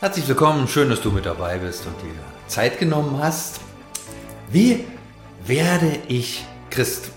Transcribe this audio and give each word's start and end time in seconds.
Herzlich 0.00 0.26
willkommen, 0.28 0.66
schön, 0.66 0.88
dass 0.88 1.02
du 1.02 1.10
mit 1.10 1.26
dabei 1.26 1.58
bist 1.58 1.86
und 1.86 1.92
dir 2.00 2.14
Zeit 2.46 2.78
genommen 2.78 3.18
hast. 3.22 3.60
Wie 4.50 4.86
werde 5.44 5.98
ich 6.08 6.42
Christ? 6.70 7.10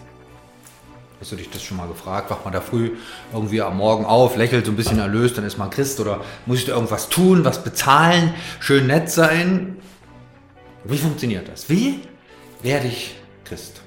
Hast 1.22 1.32
du 1.32 1.38
dich 1.38 1.50
das 1.50 1.64
schon 1.64 1.78
mal 1.78 1.88
gefragt? 1.88 2.30
Wacht 2.30 2.44
man 2.44 2.52
da 2.52 2.60
früh 2.60 2.98
irgendwie 3.32 3.62
am 3.62 3.78
Morgen 3.78 4.04
auf, 4.04 4.36
lächelt 4.36 4.66
so 4.66 4.74
ein 4.74 4.76
bisschen 4.76 5.00
erlöst, 5.00 5.38
dann 5.38 5.46
ist 5.46 5.58
man 5.58 5.70
Christ 5.70 6.02
oder 6.02 6.26
muss 6.46 6.60
ich 6.60 6.66
da 6.66 6.74
irgendwas 6.74 7.08
tun, 7.08 7.46
was 7.46 7.64
bezahlen, 7.64 8.34
schön 8.60 8.88
nett 8.88 9.10
sein? 9.10 9.78
Wie 10.84 10.98
funktioniert 10.98 11.48
das? 11.48 11.70
Wie 11.70 12.02
werde 12.64 12.88
ich 12.88 13.16
Christ? 13.46 13.80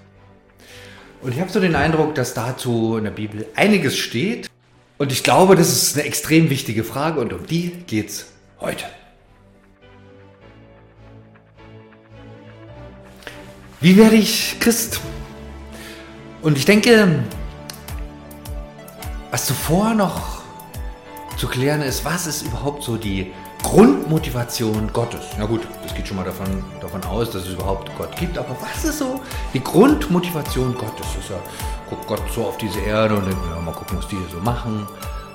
Und 1.21 1.35
ich 1.35 1.41
habe 1.43 1.53
so 1.53 1.61
den 1.61 1.77
Eindruck, 1.77 2.15
dass 2.15 2.33
dazu 2.33 2.97
in 2.97 3.05
der 3.05 3.11
Bibel 3.11 3.47
einiges 3.57 3.99
steht. 3.99 4.49
Und 4.97 5.13
ich 5.13 5.23
glaube, 5.23 5.55
das 5.55 5.71
ist 5.71 5.99
eine 5.99 6.07
extrem 6.07 6.49
wichtige 6.49 6.83
Frage 6.83 7.21
und 7.21 7.35
um 7.35 7.47
die 7.47 7.73
geht 7.87 8.09
es 8.09 8.36
heute. 8.61 8.85
Wie 13.81 13.97
werde 13.97 14.17
ich 14.17 14.59
Christ? 14.59 15.01
Und 16.43 16.57
ich 16.57 16.65
denke, 16.65 17.23
was 19.31 19.47
zuvor 19.47 19.95
noch 19.95 20.43
zu 21.37 21.47
klären 21.47 21.83
ist, 21.83 22.05
was 22.05 22.27
ist 22.27 22.43
überhaupt 22.43 22.83
so 22.83 22.97
die 22.97 23.33
Grundmotivation 23.63 24.91
Gottes? 24.93 25.27
Na 25.39 25.45
gut, 25.45 25.67
das 25.83 25.95
geht 25.95 26.09
schon 26.09 26.17
mal 26.17 26.25
davon, 26.25 26.65
davon 26.81 27.03
aus, 27.05 27.31
dass 27.31 27.43
es 27.43 27.53
überhaupt 27.53 27.91
Gott 27.99 28.17
gibt, 28.17 28.39
aber 28.39 28.57
was 28.61 28.85
ist 28.85 28.99
so 28.99 29.21
die 29.53 29.63
Grundmotivation 29.63 30.75
Gottes? 30.75 31.07
Ist 31.19 31.31
ja, 31.31 31.37
guckt 31.91 32.07
Gott 32.07 32.23
so 32.35 32.47
auf 32.47 32.57
diese 32.59 32.81
Erde 32.81 33.17
und 33.17 33.27
denkt, 33.27 33.41
ja, 33.51 33.61
mal 33.61 33.73
gucken, 33.73 33.99
was 33.99 34.09
die 34.09 34.17
hier 34.17 34.29
so 34.31 34.41
machen. 34.41 34.87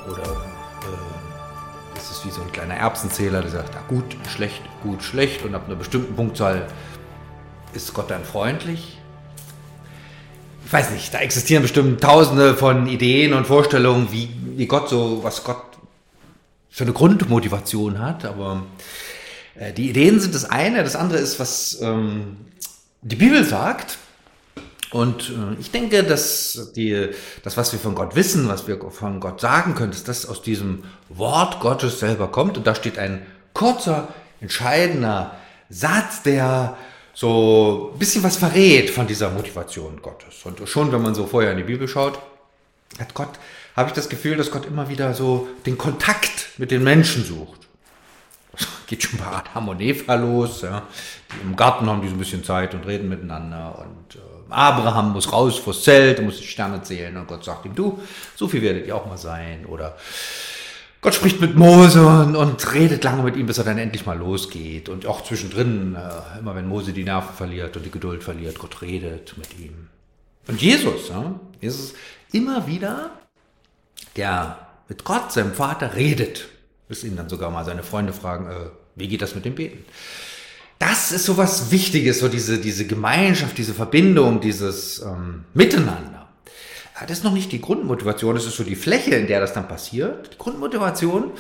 Oder 0.10 0.24
äh, 0.24 1.31
wie 2.26 2.32
so 2.32 2.42
ein 2.42 2.52
kleiner 2.52 2.76
Erbsenzähler, 2.76 3.42
der 3.42 3.52
sagt, 3.52 3.72
na 3.74 3.82
gut, 3.88 4.16
schlecht, 4.30 4.62
gut, 4.84 5.04
schlecht 5.04 5.44
und 5.44 5.56
ab 5.56 5.64
einer 5.68 5.76
bestimmten 5.76 6.16
Punktzahl 6.16 6.68
ist 7.74 7.94
Gott 7.94 8.10
dann 8.10 8.24
freundlich? 8.24 8.98
Ich 10.66 10.74
weiß 10.74 10.92
nicht, 10.92 11.14
da 11.14 11.20
existieren 11.20 11.64
bestimmt 11.64 12.02
tausende 12.02 12.56
von 12.56 12.88
Ideen 12.88 13.34
und 13.34 13.48
Vorstellungen, 13.48 14.12
wie, 14.12 14.30
wie 14.56 14.68
Gott 14.68 14.90
so, 14.90 15.20
was 15.24 15.44
Gott 15.44 15.64
für 16.70 16.86
eine 16.86 16.94
Grundmotivation 16.94 18.00
hat, 18.00 18.24
aber 18.24 18.64
äh, 19.56 19.74
die 19.74 19.90
Ideen 19.90 20.20
sind 20.20 20.34
das 20.34 20.46
eine, 20.46 20.84
das 20.84 20.96
andere 20.96 21.20
ist, 21.20 21.40
was 21.40 21.80
ähm, 21.82 22.38
die 23.02 23.18
Bibel 23.18 23.44
sagt. 23.44 23.98
Und 24.92 25.30
äh, 25.30 25.60
ich 25.60 25.72
denke, 25.72 26.04
dass 26.04 26.72
die, 26.76 27.10
das, 27.44 27.58
was 27.58 27.72
wir 27.72 27.80
von 27.80 27.96
Gott 27.96 28.16
wissen, 28.16 28.48
was 28.50 28.68
wir 28.68 28.80
von 28.92 29.20
Gott 29.20 29.40
sagen 29.40 29.74
können, 29.76 29.92
dass 29.92 30.04
das 30.04 30.26
aus 30.26 30.42
diesem 30.42 30.84
Wort 31.10 31.60
Gottes 31.62 32.00
selber 32.00 32.28
kommt. 32.28 32.58
Und 32.58 32.68
da 32.68 32.76
steht 32.76 33.00
ein 33.00 33.26
kurzer, 33.54 34.10
entscheidender 34.42 35.36
Satz, 35.70 36.24
der 36.24 36.76
so 37.14 37.92
ein 37.94 38.00
bisschen 38.00 38.24
was 38.24 38.38
verrät 38.38 38.90
von 38.90 39.08
dieser 39.08 39.30
Motivation 39.30 40.02
Gottes. 40.02 40.46
Und 40.46 40.68
schon, 40.68 40.92
wenn 40.92 41.02
man 41.02 41.16
so 41.16 41.26
vorher 41.26 41.52
in 41.52 41.58
die 41.58 41.64
Bibel 41.64 41.88
schaut, 41.88 42.20
hat 43.00 43.14
Gott, 43.14 43.40
habe 43.76 43.90
ich 43.90 43.94
das 43.94 44.10
Gefühl, 44.10 44.38
dass 44.38 44.52
Gott 44.52 44.66
immer 44.66 44.90
wieder 44.90 45.14
so 45.14 45.48
den 45.66 45.78
Kontakt 45.78 46.50
mit 46.58 46.72
den 46.72 46.84
Menschen 46.84 47.24
sucht. 47.24 47.62
Das 48.52 48.68
geht 48.88 49.04
schon 49.04 49.20
bei 49.20 49.26
Adam 49.26 49.70
und 49.70 49.82
Eva 49.82 50.16
los. 50.16 50.62
Ja. 50.62 50.84
Im 51.42 51.56
Garten 51.56 51.86
haben 51.88 52.02
die 52.02 52.10
so 52.10 52.16
ein 52.16 52.20
bisschen 52.20 52.44
Zeit 52.44 52.74
und 52.74 52.86
reden 52.86 53.08
miteinander. 53.08 53.80
Und 53.80 54.16
äh, 54.16 54.31
Abraham 54.52 55.14
muss 55.14 55.32
raus 55.32 55.58
vors 55.58 55.84
Zelt 55.84 56.20
und 56.20 56.26
muss 56.26 56.40
die 56.40 56.48
Sterne 56.48 56.82
zählen. 56.82 57.16
Und 57.18 57.28
Gott 57.28 57.44
sagt 57.44 57.66
ihm, 57.66 57.76
du, 57.76 58.00
so 58.36 58.48
viel 58.48 58.62
werdet 58.62 58.88
ihr 58.88 58.96
auch 58.96 59.06
mal 59.06 59.18
sein. 59.18 59.66
Oder 59.66 59.96
Gott 61.02 61.16
spricht 61.16 61.42
mit 61.42 61.56
Mose 61.56 62.06
und, 62.06 62.36
und, 62.36 62.74
redet 62.74 63.04
lange 63.04 63.24
mit 63.24 63.36
ihm, 63.36 63.48
bis 63.48 63.58
er 63.58 63.64
dann 63.64 63.80
endlich 63.80 64.06
mal 64.06 64.18
losgeht. 64.18 64.88
Und 64.88 65.06
auch 65.08 65.24
zwischendrin, 65.24 65.96
äh, 65.96 66.40
immer 66.40 66.56
wenn 66.56 66.68
Mose 66.68 66.94
die 66.94 67.04
Nerven 67.04 67.36
verliert 67.36 67.76
und 67.76 67.86
die 67.86 67.92
Geduld 67.92 68.24
verliert, 68.24 68.60
Gott 68.60 68.82
redet 68.82 69.36
mit 69.38 69.60
ihm. 69.60 69.88
Und 70.48 70.62
Jesus, 70.62 71.10
ja, 71.10 71.34
Jesus 71.60 71.94
immer 72.32 72.68
wieder, 72.68 73.12
der 74.16 74.58
mit 74.88 75.04
Gott, 75.04 75.32
seinem 75.32 75.54
Vater, 75.54 75.96
redet. 75.96 76.48
Bis 76.88 77.04
ihn 77.04 77.16
dann 77.16 77.30
sogar 77.30 77.50
mal 77.50 77.66
seine 77.66 77.84
Freunde 77.84 78.14
fragen, 78.14 78.48
äh, 78.48 78.70
wie 78.96 79.08
geht 79.08 79.22
das 79.22 79.34
mit 79.34 79.46
dem 79.46 79.56
Beten? 79.56 79.86
Das 80.82 81.12
ist 81.12 81.26
so 81.26 81.38
was 81.38 81.70
Wichtiges, 81.70 82.18
so 82.18 82.28
diese, 82.28 82.58
diese 82.58 82.88
Gemeinschaft, 82.88 83.56
diese 83.56 83.76
Verbindung, 83.76 84.42
dieses 84.42 85.00
ähm, 85.00 85.46
Miteinander. 85.54 86.28
Das 87.00 87.20
ist 87.20 87.24
noch 87.24 87.34
nicht 87.34 87.52
die 87.52 87.62
Grundmotivation, 87.62 88.34
das 88.34 88.48
ist 88.48 88.56
so 88.56 88.64
die 88.64 88.76
Fläche, 88.76 89.14
in 89.14 89.28
der 89.28 89.40
das 89.40 89.54
dann 89.54 89.68
passiert. 89.68 90.34
Die 90.34 90.38
Grundmotivation 90.40 91.34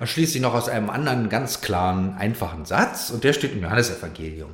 erschließt 0.00 0.32
sich 0.32 0.42
noch 0.42 0.52
aus 0.52 0.68
einem 0.68 0.90
anderen 0.90 1.28
ganz 1.28 1.60
klaren, 1.60 2.16
einfachen 2.18 2.64
Satz 2.64 3.10
und 3.10 3.22
der 3.22 3.34
steht 3.34 3.52
im 3.52 3.62
Johannesevangelium. 3.62 4.50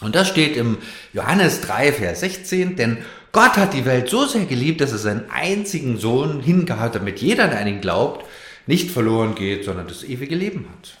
Und 0.00 0.16
das 0.16 0.26
steht 0.26 0.56
im 0.56 0.78
Johannes 1.12 1.60
3, 1.60 1.92
Vers 1.92 2.18
16, 2.18 2.74
denn 2.74 2.98
Gott 3.30 3.56
hat 3.56 3.74
die 3.74 3.84
Welt 3.84 4.08
so 4.08 4.26
sehr 4.26 4.46
geliebt, 4.46 4.80
dass 4.80 4.90
er 4.90 4.98
seinen 4.98 5.30
einzigen 5.30 5.98
Sohn 5.98 6.40
hingehalten, 6.40 6.98
damit 6.98 7.20
jeder, 7.20 7.46
der 7.46 7.60
an 7.60 7.68
ihn 7.68 7.80
glaubt, 7.80 8.24
nicht 8.66 8.90
verloren 8.90 9.36
geht, 9.36 9.64
sondern 9.64 9.86
das 9.86 10.02
ewige 10.02 10.34
Leben 10.34 10.66
hat. 10.68 10.98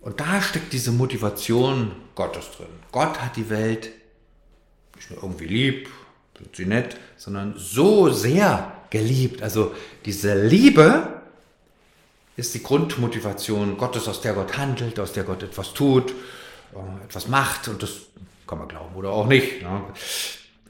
Und 0.00 0.20
da 0.20 0.40
steckt 0.40 0.72
diese 0.72 0.92
Motivation 0.92 1.92
Gottes 2.14 2.50
drin. 2.56 2.68
Gott 2.90 3.20
hat 3.20 3.36
die 3.36 3.50
Welt 3.50 3.90
nicht 4.96 5.10
nur 5.10 5.22
irgendwie 5.22 5.46
lieb 5.46 5.88
sie 6.54 6.66
nett, 6.66 6.96
sondern 7.16 7.54
so 7.56 8.10
sehr 8.10 8.72
geliebt. 8.90 9.42
Also 9.42 9.74
diese 10.04 10.42
Liebe 10.46 11.20
ist 12.36 12.54
die 12.54 12.62
Grundmotivation 12.62 13.76
Gottes, 13.76 14.08
aus 14.08 14.20
der 14.20 14.34
Gott 14.34 14.56
handelt, 14.56 14.98
aus 14.98 15.12
der 15.12 15.24
Gott 15.24 15.42
etwas 15.42 15.74
tut, 15.74 16.10
äh, 16.10 17.04
etwas 17.04 17.28
macht 17.28 17.68
und 17.68 17.82
das 17.82 17.90
kann 18.46 18.58
man 18.58 18.68
glauben 18.68 18.94
oder 18.94 19.10
auch 19.10 19.26
nicht. 19.26 19.62
Ne? 19.62 19.82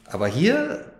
Aber 0.07 0.27
hier 0.27 0.93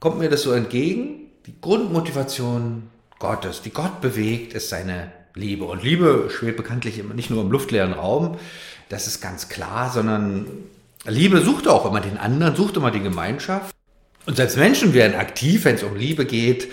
kommt 0.00 0.18
mir 0.18 0.30
das 0.30 0.42
so 0.42 0.52
entgegen, 0.52 1.30
die 1.46 1.54
Grundmotivation 1.60 2.90
Gottes, 3.18 3.62
die 3.62 3.70
Gott 3.70 4.00
bewegt, 4.00 4.54
ist 4.54 4.68
seine 4.68 5.12
Liebe. 5.36 5.64
Und 5.64 5.84
Liebe 5.84 6.28
schwebt 6.30 6.56
bekanntlich 6.56 7.02
nicht 7.14 7.30
nur 7.30 7.42
im 7.42 7.50
luftleeren 7.50 7.92
Raum, 7.92 8.38
das 8.88 9.06
ist 9.06 9.20
ganz 9.20 9.48
klar, 9.48 9.90
sondern 9.92 10.46
Liebe 11.04 11.40
sucht 11.40 11.68
auch 11.68 11.86
immer 11.86 12.00
den 12.00 12.16
anderen, 12.16 12.56
sucht 12.56 12.76
immer 12.76 12.90
die 12.90 13.02
Gemeinschaft. 13.02 13.74
Und 14.26 14.36
selbst 14.36 14.56
Menschen 14.56 14.92
werden 14.92 15.16
aktiv, 15.16 15.64
wenn 15.64 15.76
es 15.76 15.82
um 15.82 15.96
Liebe 15.96 16.24
geht. 16.24 16.68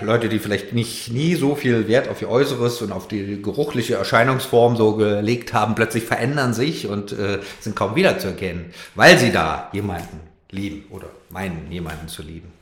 Leute, 0.00 0.28
die 0.28 0.40
vielleicht 0.40 0.72
nicht 0.72 1.12
nie 1.12 1.36
so 1.36 1.54
viel 1.54 1.86
Wert 1.86 2.08
auf 2.08 2.20
ihr 2.20 2.28
Äußeres 2.28 2.82
und 2.82 2.92
auf 2.92 3.06
die 3.06 3.40
geruchliche 3.40 3.94
Erscheinungsform 3.94 4.76
so 4.76 4.96
gelegt 4.96 5.52
haben, 5.52 5.74
plötzlich 5.74 6.04
verändern 6.04 6.52
sich 6.52 6.88
und 6.88 7.12
äh, 7.12 7.38
sind 7.60 7.76
kaum 7.76 7.94
wiederzuerkennen, 7.94 8.66
weil 8.96 9.18
sie 9.18 9.30
da 9.30 9.70
jemanden 9.72 10.20
lieben 10.50 10.84
oder 10.90 11.06
meinen, 11.30 11.70
jemanden 11.70 12.08
zu 12.08 12.22
lieben. 12.22 12.52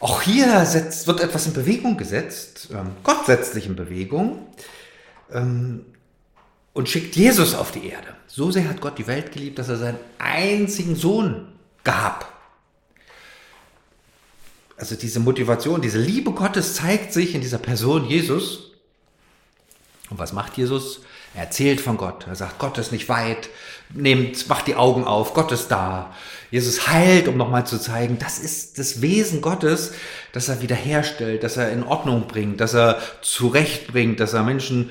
Auch 0.00 0.22
hier 0.22 0.64
setzt, 0.66 1.06
wird 1.06 1.20
etwas 1.20 1.46
in 1.46 1.54
Bewegung 1.54 1.96
gesetzt. 1.96 2.68
Ähm, 2.72 2.92
Gott 3.02 3.26
setzt 3.26 3.54
sich 3.54 3.66
in 3.66 3.76
Bewegung 3.76 4.46
ähm, 5.32 5.86
und 6.74 6.88
schickt 6.88 7.16
Jesus 7.16 7.54
auf 7.54 7.72
die 7.72 7.86
Erde. 7.88 8.08
So 8.26 8.50
sehr 8.50 8.68
hat 8.68 8.80
Gott 8.80 8.98
die 8.98 9.06
Welt 9.06 9.32
geliebt, 9.32 9.58
dass 9.58 9.68
er 9.68 9.78
seinen 9.78 9.98
einzigen 10.18 10.96
Sohn 10.96 11.48
gab. 11.84 12.32
Also 14.76 14.94
diese 14.94 15.20
Motivation, 15.20 15.80
diese 15.80 15.98
Liebe 15.98 16.32
Gottes 16.32 16.74
zeigt 16.74 17.12
sich 17.12 17.34
in 17.34 17.40
dieser 17.40 17.58
Person 17.58 18.04
Jesus. 18.04 18.65
Und 20.10 20.18
was 20.18 20.32
macht 20.32 20.56
Jesus? 20.56 21.00
Er 21.34 21.42
erzählt 21.42 21.80
von 21.80 21.96
Gott. 21.96 22.26
Er 22.28 22.36
sagt, 22.36 22.58
Gott 22.58 22.78
ist 22.78 22.92
nicht 22.92 23.08
weit. 23.08 23.50
Nehmt, 23.90 24.48
macht 24.48 24.66
die 24.66 24.76
Augen 24.76 25.04
auf. 25.04 25.34
Gott 25.34 25.52
ist 25.52 25.68
da. 25.68 26.14
Jesus 26.50 26.88
heilt, 26.88 27.28
um 27.28 27.36
nochmal 27.36 27.66
zu 27.66 27.78
zeigen, 27.78 28.18
das 28.18 28.38
ist 28.38 28.78
das 28.78 29.02
Wesen 29.02 29.40
Gottes, 29.40 29.92
dass 30.32 30.48
er 30.48 30.62
wiederherstellt, 30.62 31.42
dass 31.42 31.56
er 31.56 31.70
in 31.72 31.82
Ordnung 31.82 32.28
bringt, 32.28 32.60
dass 32.60 32.74
er 32.74 33.00
zurechtbringt, 33.20 34.20
dass 34.20 34.32
er 34.32 34.44
Menschen 34.44 34.90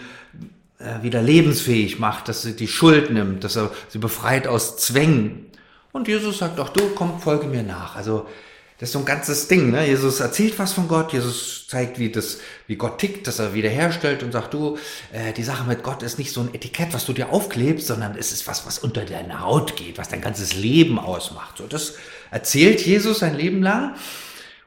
äh, 0.80 1.02
wieder 1.02 1.22
lebensfähig 1.22 2.00
macht, 2.00 2.28
dass 2.28 2.46
er 2.46 2.52
die 2.52 2.68
Schuld 2.68 3.10
nimmt, 3.10 3.44
dass 3.44 3.56
er 3.56 3.72
sie 3.88 4.00
befreit 4.00 4.48
aus 4.48 4.78
Zwängen. 4.78 5.46
Und 5.94 6.10
Jesus 6.10 6.40
sagt 6.40 6.60
auch, 6.60 6.70
du 6.70 6.90
komm, 6.94 7.20
folge 7.20 7.48
mir 7.48 7.64
nach. 7.64 7.96
Also 7.96 8.28
das 8.78 8.90
ist 8.90 8.94
so 8.94 9.00
ein 9.00 9.06
ganzes 9.06 9.48
Ding. 9.48 9.72
Ne? 9.72 9.88
Jesus 9.88 10.20
erzählt 10.20 10.60
was 10.60 10.74
von 10.74 10.90
Gott, 10.90 11.14
Jesus 11.14 11.66
zeigt, 11.68 11.98
wie, 11.98 12.12
das, 12.12 12.40
wie 12.68 12.76
Gott 12.76 13.00
tickt, 13.00 13.26
dass 13.26 13.40
er 13.40 13.54
wiederherstellt 13.54 14.22
und 14.22 14.34
sagt, 14.34 14.54
du, 14.54 14.78
äh, 15.14 15.32
die 15.32 15.44
Sache 15.44 15.64
mit 15.64 15.82
Gott 15.82 16.04
ist 16.04 16.20
nicht 16.20 16.34
so 16.34 16.42
ein 16.42 16.54
Etikett, 16.54 16.94
was 16.94 17.06
du 17.06 17.14
dir 17.14 17.30
aufklebst, 17.30 17.88
sondern 17.88 18.18
es 18.18 18.34
ist 18.34 18.48
was, 18.48 18.66
was 18.66 18.80
unter 18.80 19.06
deine 19.06 19.40
Haut 19.40 19.78
geht, 19.78 19.98
was 19.98 20.10
dein 20.10 20.20
ganzes 20.20 20.56
Leben 20.56 21.00
ausmacht. 21.00 21.58
So, 21.58 21.68
das 21.68 21.96
erzählt 22.32 22.86
Jesus 22.86 23.20
sein 23.20 23.36
Leben 23.36 23.64
lang. 23.64 23.96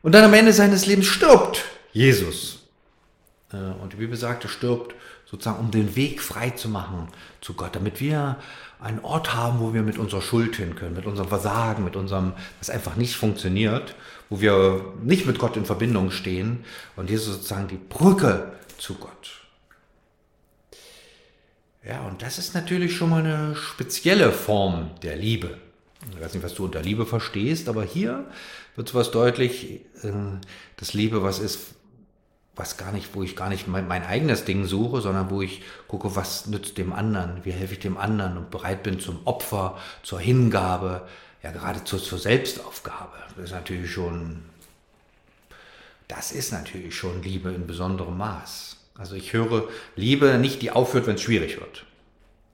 Und 0.01 0.13
dann 0.13 0.25
am 0.25 0.33
Ende 0.33 0.55
seines 0.55 0.87
Lebens 0.87 1.07
stirbt 1.07 1.65
Jesus. 1.93 2.61
Äh, 3.53 3.57
und 3.57 3.93
die 3.93 3.97
Bibel 3.97 4.17
sagt, 4.17 4.45
er 4.45 4.51
stirbt 4.51 4.95
sozusagen, 5.31 5.61
um 5.61 5.71
den 5.71 5.95
Weg 5.95 6.23
frei 6.23 6.51
zu 6.51 6.69
machen 6.69 7.09
zu 7.41 7.55
Gott, 7.55 7.77
damit 7.77 8.01
wir 8.01 8.39
einen 8.81 9.01
Ort 9.01 9.35
haben, 9.35 9.61
wo 9.61 9.75
wir 9.75 9.83
mit 9.83 9.99
unserer 9.99 10.23
Schuld 10.23 10.57
hin 10.57 10.75
können, 10.75 10.95
mit 10.95 11.05
unserem 11.05 11.29
Versagen, 11.29 11.85
mit 11.85 11.97
unserem, 11.97 12.33
was 12.61 12.71
einfach 12.71 12.97
nicht 12.97 13.17
funktioniert, 13.17 13.95
wo 14.31 14.41
wir 14.41 14.95
nicht 15.03 15.27
mit 15.27 15.39
Gott 15.39 15.57
in 15.57 15.67
Verbindung 15.67 16.11
stehen 16.11 16.65
und 16.97 17.11
Jesus 17.11 17.37
sozusagen 17.37 17.69
die 17.69 17.77
Brücke 17.77 18.53
zu 18.79 18.95
Gott. 18.95 19.39
Ja, 21.85 22.07
und 22.07 22.23
das 22.23 22.39
ist 22.39 22.55
natürlich 22.55 22.97
schon 22.97 23.11
mal 23.11 23.25
eine 23.25 23.57
spezielle 23.57 24.33
Form 24.33 24.91
der 25.03 25.17
Liebe. 25.17 25.59
Ich 26.13 26.21
weiß 26.21 26.35
nicht, 26.35 26.45
was 26.45 26.55
du 26.55 26.65
unter 26.65 26.83
Liebe 26.83 27.07
verstehst, 27.07 27.69
aber 27.69 27.83
hier 27.83 28.27
wird 28.77 28.89
sowas 28.89 29.11
deutlich, 29.11 29.81
äh, 30.03 30.13
dass 30.77 30.95
Liebe 30.95 31.23
was 31.23 31.39
ist, 31.39 31.75
was 32.59 32.77
gar 32.77 32.93
nicht, 32.93 33.15
wo 33.15 33.23
ich 33.23 33.37
gar 33.37 33.49
nicht 33.49 33.69
mein, 33.69 33.87
mein, 33.89 34.05
eigenes 34.05 34.45
Ding 34.45 34.67
suche, 34.67 35.01
sondern 35.01 35.31
wo 35.31 35.43
ich 35.43 35.63
gucke, 35.87 36.17
was 36.17 36.47
nützt 36.47 36.79
dem 36.79 36.93
anderen, 36.93 37.45
wie 37.45 37.53
helfe 37.53 37.75
ich 37.75 37.81
dem 37.81 37.97
anderen 37.97 38.37
und 38.37 38.51
bereit 38.51 38.83
bin 38.83 39.01
zum 39.01 39.21
Opfer, 39.25 39.79
zur 40.03 40.21
Hingabe, 40.21 41.07
ja 41.43 41.53
geradezu 41.53 41.99
zur 41.99 42.19
Selbstaufgabe. 42.19 43.17
Das 43.37 43.47
ist 43.47 43.53
natürlich 43.53 43.91
schon, 43.91 44.43
das 46.09 46.33
ist 46.33 46.53
natürlich 46.53 46.97
schon 46.97 47.23
Liebe 47.23 47.51
in 47.51 47.67
besonderem 47.67 48.19
Maß. 48.19 48.77
Also 48.97 49.15
ich 49.15 49.33
höre 49.33 49.69
Liebe 49.95 50.39
nicht, 50.39 50.61
die 50.61 50.73
aufhört, 50.73 51.07
wenn 51.07 51.15
es 51.15 51.23
schwierig 51.23 51.61
wird. 51.61 51.85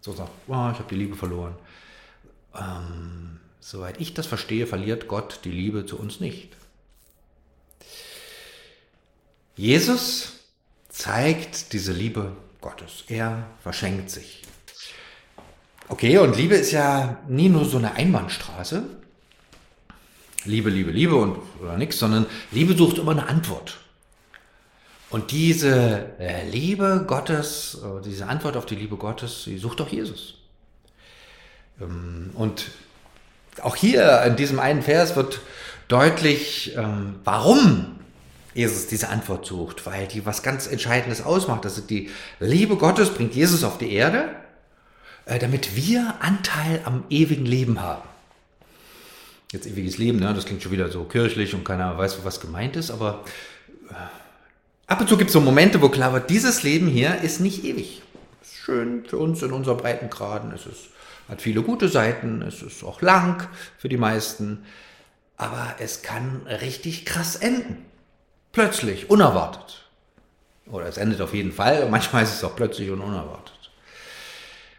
So 0.02 0.12
sagt, 0.12 0.30
oh, 0.46 0.70
ich 0.72 0.78
habe 0.78 0.84
die 0.90 0.96
Liebe 0.96 1.16
verloren. 1.16 1.54
Ähm, 2.54 3.40
soweit 3.60 4.00
ich 4.00 4.12
das 4.12 4.26
verstehe, 4.26 4.66
verliert 4.66 5.08
Gott 5.08 5.40
die 5.44 5.50
Liebe 5.50 5.86
zu 5.86 5.98
uns 5.98 6.20
nicht. 6.20 6.54
Jesus 9.56 10.32
zeigt 10.88 11.72
diese 11.72 11.92
Liebe 11.92 12.32
Gottes. 12.60 13.04
Er 13.08 13.46
verschenkt 13.62 14.10
sich. 14.10 14.42
Okay, 15.88 16.18
und 16.18 16.36
Liebe 16.36 16.54
ist 16.54 16.72
ja 16.72 17.18
nie 17.28 17.48
nur 17.48 17.64
so 17.64 17.78
eine 17.78 17.94
Einbahnstraße. 17.94 18.84
Liebe, 20.44 20.70
Liebe, 20.70 20.90
Liebe 20.90 21.14
und 21.14 21.38
oder 21.62 21.76
nichts, 21.76 21.98
sondern 21.98 22.26
Liebe 22.50 22.74
sucht 22.74 22.98
immer 22.98 23.12
eine 23.12 23.28
Antwort. 23.28 23.78
Und 25.10 25.30
diese 25.30 26.10
äh, 26.18 26.48
Liebe 26.48 27.04
Gottes, 27.06 27.78
äh, 27.82 28.02
diese 28.02 28.26
Antwort 28.26 28.56
auf 28.56 28.66
die 28.66 28.74
Liebe 28.74 28.96
Gottes, 28.96 29.44
sie 29.44 29.58
sucht 29.58 29.80
auch 29.80 29.88
Jesus. 29.88 30.34
Ähm, 31.80 32.30
und 32.34 32.72
auch 33.62 33.76
hier 33.76 34.22
in 34.22 34.36
diesem 34.36 34.58
einen 34.58 34.82
Vers 34.82 35.14
wird 35.14 35.40
deutlich, 35.88 36.74
ähm, 36.76 37.20
warum 37.22 37.93
Jesus 38.54 38.86
diese 38.86 39.08
Antwort 39.08 39.44
sucht, 39.44 39.84
weil 39.84 40.06
die 40.06 40.24
was 40.24 40.42
ganz 40.42 40.66
Entscheidendes 40.66 41.22
ausmacht. 41.22 41.64
Also 41.64 41.80
die 41.80 42.10
Liebe 42.38 42.76
Gottes 42.76 43.10
bringt 43.10 43.34
Jesus 43.34 43.64
auf 43.64 43.78
die 43.78 43.92
Erde, 43.92 44.30
äh, 45.26 45.38
damit 45.38 45.74
wir 45.74 46.14
Anteil 46.20 46.80
am 46.84 47.04
ewigen 47.10 47.46
Leben 47.46 47.80
haben. 47.80 48.08
Jetzt 49.52 49.66
ewiges 49.66 49.98
Leben, 49.98 50.18
ne? 50.18 50.32
das 50.34 50.46
klingt 50.46 50.62
schon 50.62 50.72
wieder 50.72 50.90
so 50.90 51.04
kirchlich 51.04 51.54
und 51.54 51.64
keiner 51.64 51.96
weiß, 51.96 52.24
was 52.24 52.40
gemeint 52.40 52.76
ist, 52.76 52.90
aber 52.90 53.24
äh, 53.90 53.94
ab 54.86 55.00
und 55.00 55.08
zu 55.08 55.16
gibt 55.16 55.28
es 55.28 55.32
so 55.32 55.40
Momente, 55.40 55.80
wo 55.80 55.88
klar 55.88 56.12
wird, 56.12 56.30
dieses 56.30 56.62
Leben 56.62 56.88
hier 56.88 57.20
ist 57.22 57.40
nicht 57.40 57.64
ewig. 57.64 58.02
Ist 58.42 58.56
schön 58.56 59.04
für 59.06 59.18
uns 59.18 59.42
in 59.42 59.52
unserem 59.52 59.78
Breitengraden, 59.78 60.52
es 60.52 60.66
ist, 60.66 60.88
hat 61.28 61.40
viele 61.40 61.62
gute 61.62 61.88
Seiten, 61.88 62.42
es 62.42 62.62
ist 62.62 62.82
auch 62.82 63.00
lang 63.00 63.48
für 63.78 63.88
die 63.88 63.96
meisten, 63.96 64.64
aber 65.36 65.76
es 65.78 66.02
kann 66.02 66.46
richtig 66.48 67.04
krass 67.04 67.36
enden. 67.36 67.84
Plötzlich, 68.54 69.10
unerwartet. 69.10 69.84
Oder 70.70 70.86
es 70.86 70.96
endet 70.96 71.20
auf 71.20 71.34
jeden 71.34 71.50
Fall, 71.50 71.88
manchmal 71.90 72.22
ist 72.22 72.34
es 72.34 72.44
auch 72.44 72.54
plötzlich 72.54 72.88
und 72.88 73.00
unerwartet. 73.00 73.52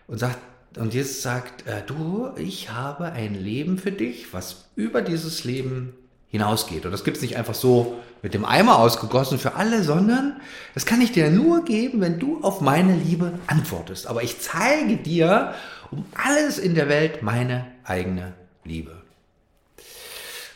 Und, 0.08 0.18
sagt, 0.18 0.40
und 0.78 0.94
Jesus 0.94 1.22
sagt, 1.22 1.68
äh, 1.68 1.82
du, 1.86 2.30
ich 2.38 2.72
habe 2.72 3.12
ein 3.12 3.36
Leben 3.36 3.78
für 3.78 3.92
dich, 3.92 4.34
was 4.34 4.70
über 4.78 5.02
dieses 5.02 5.44
Leben 5.44 5.94
hinausgeht. 6.30 6.86
Und 6.86 6.92
das 6.92 7.04
gibt 7.04 7.18
es 7.18 7.24
nicht 7.24 7.36
einfach 7.36 7.54
so 7.54 8.00
mit 8.22 8.34
dem 8.34 8.46
Eimer 8.46 8.80
ausgegossen 8.80 9.40
für 9.40 9.56
alle, 9.56 9.84
sondern 9.84 10.40
das 10.74 10.86
kann 10.86 11.02
ich 11.02 11.12
dir 11.12 11.30
nur 11.30 11.66
geben, 11.66 12.00
wenn 12.00 12.18
du 12.18 12.42
auf 12.44 12.62
meine 12.62 12.96
Liebe 12.96 13.40
antwortest. 13.48 14.08
Aber 14.08 14.24
ich 14.24 14.40
zeige 14.40 14.96
dir 14.96 15.54
um 15.92 16.06
alles 16.14 16.60
in 16.60 16.76
der 16.76 16.88
Welt 16.88 17.24
meine 17.24 17.66
eigene 17.84 18.34
Liebe. 18.64 19.02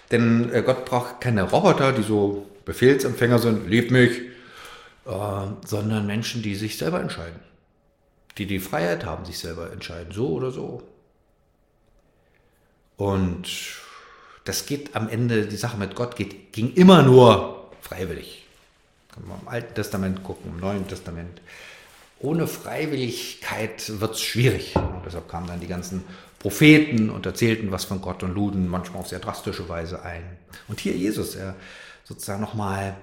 Denn 0.10 0.52
äh, 0.54 0.62
Gott 0.62 0.86
braucht 0.86 1.20
keine 1.20 1.44
Roboter, 1.44 1.92
die 1.92 2.04
so 2.04 2.46
Befehlsempfänger 2.70 3.40
sind, 3.40 3.68
liebt 3.68 3.90
mich, 3.90 4.12
äh, 5.08 5.48
sondern 5.66 6.06
Menschen, 6.06 6.44
die 6.44 6.54
sich 6.54 6.78
selber 6.78 7.02
entscheiden. 7.02 7.40
Die 8.38 8.46
die 8.46 8.60
Freiheit 8.60 9.06
haben, 9.06 9.26
sich 9.26 9.40
selber 9.40 9.72
entscheiden, 9.72 10.14
so 10.14 10.28
oder 10.28 10.52
so. 10.52 10.84
Und 12.96 13.48
das 14.46 14.68
geht 14.68 14.96
am 14.96 15.10
Ende, 15.10 15.48
die 15.48 15.56
Sache 15.56 15.78
mit 15.78 15.96
Gott 15.96 16.16
geht, 16.16 16.54
ging 16.54 16.72
immer 16.76 17.02
nur 17.02 17.72
freiwillig. 17.82 18.46
Kann 19.16 19.28
man 19.28 19.42
im 19.42 19.48
Alten 19.48 19.74
Testament 19.74 20.24
gucken, 20.24 20.52
im 20.52 20.60
Neuen 20.60 20.88
Testament. 20.88 21.42
Ohne 22.20 22.46
Freiwilligkeit 22.46 24.00
wird 24.00 24.14
es 24.14 24.22
schwierig. 24.22 24.76
Und 24.76 25.08
deshalb 25.08 25.28
kamen 25.28 25.48
dann 25.48 25.60
die 25.60 25.68
ganzen 25.68 26.04
Propheten 26.38 27.10
und 27.10 27.26
erzählten 27.26 27.72
was 27.72 27.86
von 27.86 28.00
Gott 28.00 28.22
und 28.22 28.36
luden 28.36 28.68
manchmal 28.68 29.00
auf 29.02 29.08
sehr 29.08 29.20
drastische 29.20 29.68
Weise 29.68 30.04
ein. 30.04 30.22
Und 30.68 30.80
hier 30.80 30.94
Jesus, 30.94 31.34
er 31.34 31.56
sozusagen 32.10 32.42
nochmal 32.42 32.98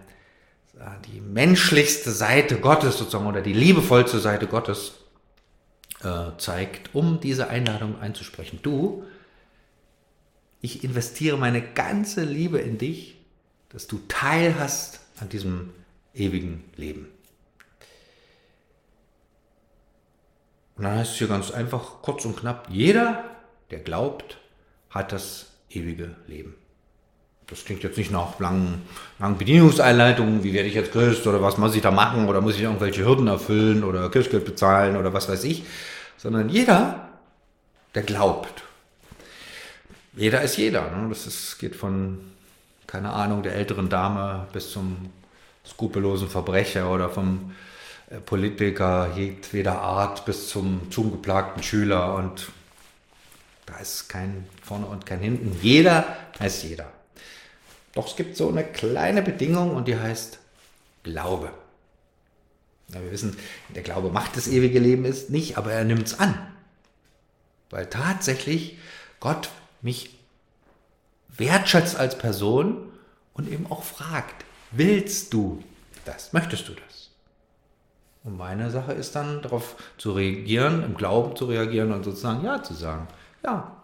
äh, 0.75 0.85
die 1.06 1.20
menschlichste 1.20 2.11
Seite 2.11 2.58
Gottes 2.58 2.99
sozusagen 2.99 3.26
oder 3.26 3.41
die 3.41 3.53
liebevollste 3.53 4.19
Seite 4.19 4.49
Gottes 4.49 4.94
äh, 6.03 6.37
zeigt, 6.38 6.94
um 6.94 7.20
diese 7.20 7.49
Einladung 7.49 8.00
einzusprechen. 8.00 8.58
Du, 8.62 9.05
ich 10.61 10.82
investiere 10.82 11.38
meine 11.38 11.62
ganze 11.62 12.25
Liebe 12.25 12.58
in 12.58 12.79
dich, 12.79 13.17
dass 13.69 13.87
du 13.87 14.00
Teil 14.08 14.56
hast 14.58 15.00
an 15.20 15.29
diesem 15.29 15.70
ewigen 16.12 16.64
Leben. 16.75 17.06
Und 20.76 20.85
dann 20.85 20.99
heißt 20.99 21.12
es 21.12 21.19
hier 21.19 21.29
ganz 21.29 21.53
einfach, 21.53 22.03
kurz 22.03 22.25
und 22.25 22.37
knapp, 22.37 22.69
jeder, 22.70 23.25
der 23.70 23.79
glaubt, 23.79 24.38
hat 24.91 25.12
das 25.12 25.53
ewige 25.70 26.17
Leben. 26.26 26.55
Das 27.48 27.64
klingt 27.64 27.84
jetzt 27.84 27.96
nicht 27.96 28.10
nach 28.10 28.40
langen, 28.40 28.82
langen 29.20 29.38
Bedienungseinleitungen, 29.38 30.43
wie 30.43 30.52
werde 30.52 30.69
ich 30.69 30.75
jetzt 30.75 30.90
Christ 30.90 31.26
oder 31.28 31.40
was 31.43 31.58
muss 31.58 31.76
ich 31.76 31.82
da 31.82 31.93
machen 31.93 32.28
oder 32.28 32.40
muss 32.40 32.56
ich 32.56 32.62
irgendwelche 32.62 33.04
Hürden 33.04 33.28
erfüllen 33.28 33.84
oder 33.84 34.10
Kirchgeld 34.10 34.44
bezahlen 34.44 34.96
oder 34.96 35.12
was 35.12 35.28
weiß 35.28 35.44
ich, 35.44 35.64
sondern 36.16 36.48
jeder, 36.48 37.08
der 37.94 38.02
glaubt. 38.02 38.64
Jeder 40.16 40.43
ist 40.43 40.56
jeder. 40.56 40.90
Ne? 40.90 41.08
Das 41.08 41.26
ist, 41.26 41.58
geht 41.58 41.76
von, 41.76 42.19
keine 42.87 43.12
Ahnung, 43.12 43.44
der 43.44 43.54
älteren 43.54 43.88
Dame 43.88 44.48
bis 44.52 44.72
zum 44.72 45.10
skrupellosen 45.64 46.28
Verbrecher 46.28 46.91
oder 46.91 47.10
vom 47.10 47.53
äh, 48.10 48.17
Politiker 48.17 49.12
jedweder 49.15 49.81
Art 49.81 50.24
bis 50.24 50.48
zum 50.48 50.91
zugeplagten 50.91 51.62
Schüler 51.62 52.15
und 52.15 52.48
da 53.67 53.76
ist 53.79 54.08
kein 54.08 54.46
vorne 54.62 54.86
und 54.86 55.06
kein 55.06 55.20
hinten. 55.20 55.56
Jeder 55.60 56.05
heißt 56.41 56.65
jeder. 56.65 56.95
Doch 57.96 58.08
es 58.08 58.17
gibt 58.17 58.36
so 58.36 58.48
eine 58.50 58.62
kleine 58.62 59.22
Bedingung 59.22 59.74
und 59.74 59.88
die 59.88 59.98
heißt 59.98 60.38
Glaube. 61.03 61.50
Ja, 62.93 63.00
wir 63.00 63.10
wissen, 63.10 63.36
der 63.74 63.82
Glaube 63.82 64.10
macht 64.10 64.36
das 64.36 64.48
ewige 64.48 64.79
Leben 64.79 65.06
ist 65.06 65.31
nicht, 65.31 65.56
aber 65.56 65.72
er 65.72 65.84
nimmt 65.84 66.06
es 66.06 66.19
an. 66.20 66.36
Weil 67.70 67.86
tatsächlich 67.86 68.79
Gott 69.19 69.48
mich 69.81 70.10
wertschätzt 71.36 71.96
als 71.96 72.19
Person 72.19 72.93
und 73.32 73.50
eben 73.50 73.67
auch 73.70 73.82
fragt, 73.82 74.44
willst 74.72 75.32
du 75.32 75.65
das? 76.05 76.34
Möchtest 76.34 76.69
du 76.69 76.74
das? 76.74 77.10
Und 78.24 78.36
meine 78.36 78.70
Sache 78.70 78.93
ist 78.93 79.17
dann 79.17 79.41
darauf 79.41 79.76
zu 79.96 80.12
reagieren, 80.12 80.84
im 80.84 80.96
Glauben 80.96 81.34
zu 81.34 81.46
reagieren 81.46 81.93
und 81.93 82.05
sozusagen 82.05 82.44
Ja 82.44 82.62
zu 82.62 82.74
sagen. 82.74 83.08
Ja, 83.43 83.75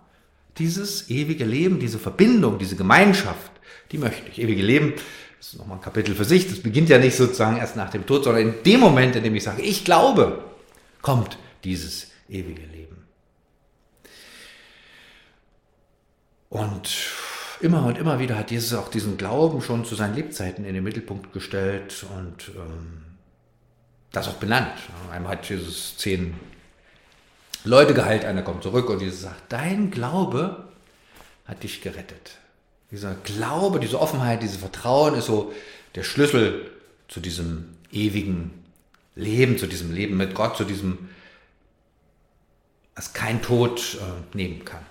dieses 0.59 1.09
ewige 1.11 1.45
Leben, 1.45 1.79
diese 1.79 1.99
Verbindung, 1.99 2.59
diese 2.59 2.77
Gemeinschaft, 2.77 3.53
die 3.91 3.99
möchte 3.99 4.29
ich. 4.31 4.39
Ewige 4.41 4.63
Leben, 4.63 4.95
das 5.39 5.49
ist 5.49 5.59
nochmal 5.59 5.79
ein 5.79 5.83
Kapitel 5.83 6.15
für 6.15 6.25
sich, 6.25 6.49
das 6.49 6.61
beginnt 6.61 6.89
ja 6.89 6.99
nicht 6.99 7.17
sozusagen 7.17 7.57
erst 7.57 7.77
nach 7.77 7.91
dem 7.91 8.07
Tod, 8.07 8.25
sondern 8.25 8.43
in 8.43 8.63
dem 8.65 8.81
Moment, 8.81 9.17
in 9.17 9.25
dem 9.25 9.35
ich 9.35 9.43
sage, 9.43 9.63
ich 9.63 9.85
glaube, 9.85 10.45
kommt 11.01 11.39
dieses 11.65 12.11
ewige 12.29 12.63
Leben. 12.63 12.97
Und 16.49 16.91
immer 17.61 17.87
und 17.87 17.97
immer 17.97 18.19
wieder 18.19 18.37
hat 18.37 18.51
Jesus 18.51 18.75
auch 18.75 18.89
diesen 18.89 19.17
Glauben 19.17 19.63
schon 19.63 19.85
zu 19.85 19.95
seinen 19.95 20.15
Lebzeiten 20.15 20.65
in 20.65 20.75
den 20.75 20.85
Mittelpunkt 20.85 21.33
gestellt 21.33 22.05
und 22.15 22.51
ähm, 22.55 23.03
das 24.11 24.29
auch 24.29 24.35
benannt. 24.35 24.75
Einmal 25.11 25.33
hat 25.33 25.49
Jesus 25.49 25.97
zehn 25.97 26.35
Leute 27.65 27.95
geheilt, 27.95 28.25
einer 28.25 28.43
kommt 28.43 28.63
zurück 28.63 28.91
und 28.91 29.01
Jesus 29.01 29.23
sagt, 29.23 29.53
dein 29.53 29.91
Glaube 29.91 30.69
hat 31.47 31.63
dich 31.63 31.81
gerettet. 31.81 32.39
Dieser 32.91 33.15
Glaube, 33.15 33.81
diese 33.81 34.01
Offenheit, 34.01 34.43
dieses 34.43 34.57
Vertrauen 34.57 35.15
ist 35.15 35.27
so 35.27 35.53
der 35.95 36.03
Schlüssel 36.03 36.71
zu 37.09 37.21
diesem 37.21 37.77
ewigen 37.91 38.51
Leben, 39.15 39.59
zu 39.59 39.67
diesem 39.67 39.93
Leben 39.93 40.17
mit 40.17 40.35
Gott, 40.35 40.57
zu 40.57 40.65
diesem, 40.65 41.11
was 42.95 43.13
kein 43.13 43.43
Tod 43.43 43.99
äh, 44.01 44.37
nehmen 44.37 44.65
kann. 44.65 44.85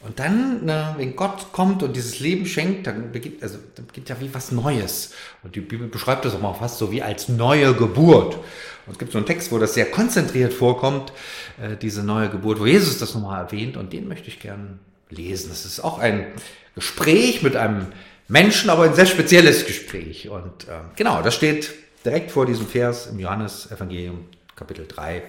Und 0.00 0.18
dann, 0.18 0.62
na, 0.64 0.96
wenn 0.98 1.14
Gott 1.14 1.52
kommt 1.52 1.82
und 1.84 1.94
dieses 1.94 2.18
Leben 2.18 2.44
schenkt, 2.44 2.88
dann 2.88 3.12
beginnt, 3.12 3.40
also, 3.42 3.58
dann 3.76 3.86
beginnt 3.86 4.08
ja 4.08 4.20
wie 4.20 4.34
was 4.34 4.50
Neues. 4.50 5.12
Und 5.44 5.54
die 5.54 5.60
Bibel 5.60 5.86
beschreibt 5.86 6.24
das 6.24 6.34
auch 6.34 6.40
mal 6.40 6.54
fast 6.54 6.78
so 6.78 6.90
wie 6.90 7.02
als 7.02 7.28
neue 7.28 7.72
Geburt. 7.74 8.38
Und 8.86 8.92
es 8.92 8.98
gibt 8.98 9.12
so 9.12 9.18
einen 9.18 9.26
Text, 9.26 9.52
wo 9.52 9.58
das 9.58 9.74
sehr 9.74 9.90
konzentriert 9.90 10.52
vorkommt, 10.52 11.12
äh, 11.60 11.76
diese 11.76 12.02
neue 12.02 12.28
Geburt, 12.28 12.60
wo 12.60 12.66
Jesus 12.66 12.98
das 12.98 13.14
nochmal 13.14 13.44
erwähnt. 13.44 13.76
Und 13.76 13.92
den 13.92 14.08
möchte 14.08 14.28
ich 14.28 14.40
gerne 14.40 14.78
lesen. 15.10 15.50
Das 15.50 15.64
ist 15.64 15.80
auch 15.80 15.98
ein 15.98 16.26
Gespräch 16.74 17.42
mit 17.42 17.56
einem 17.56 17.86
Menschen, 18.28 18.70
aber 18.70 18.84
ein 18.84 18.94
sehr 18.94 19.06
spezielles 19.06 19.66
Gespräch. 19.66 20.28
Und 20.28 20.68
äh, 20.68 20.80
genau, 20.96 21.22
das 21.22 21.34
steht 21.34 21.70
direkt 22.04 22.30
vor 22.30 22.46
diesem 22.46 22.66
Vers 22.66 23.06
im 23.06 23.18
Johannesevangelium, 23.18 24.26
Kapitel 24.56 24.86
3. 24.88 25.22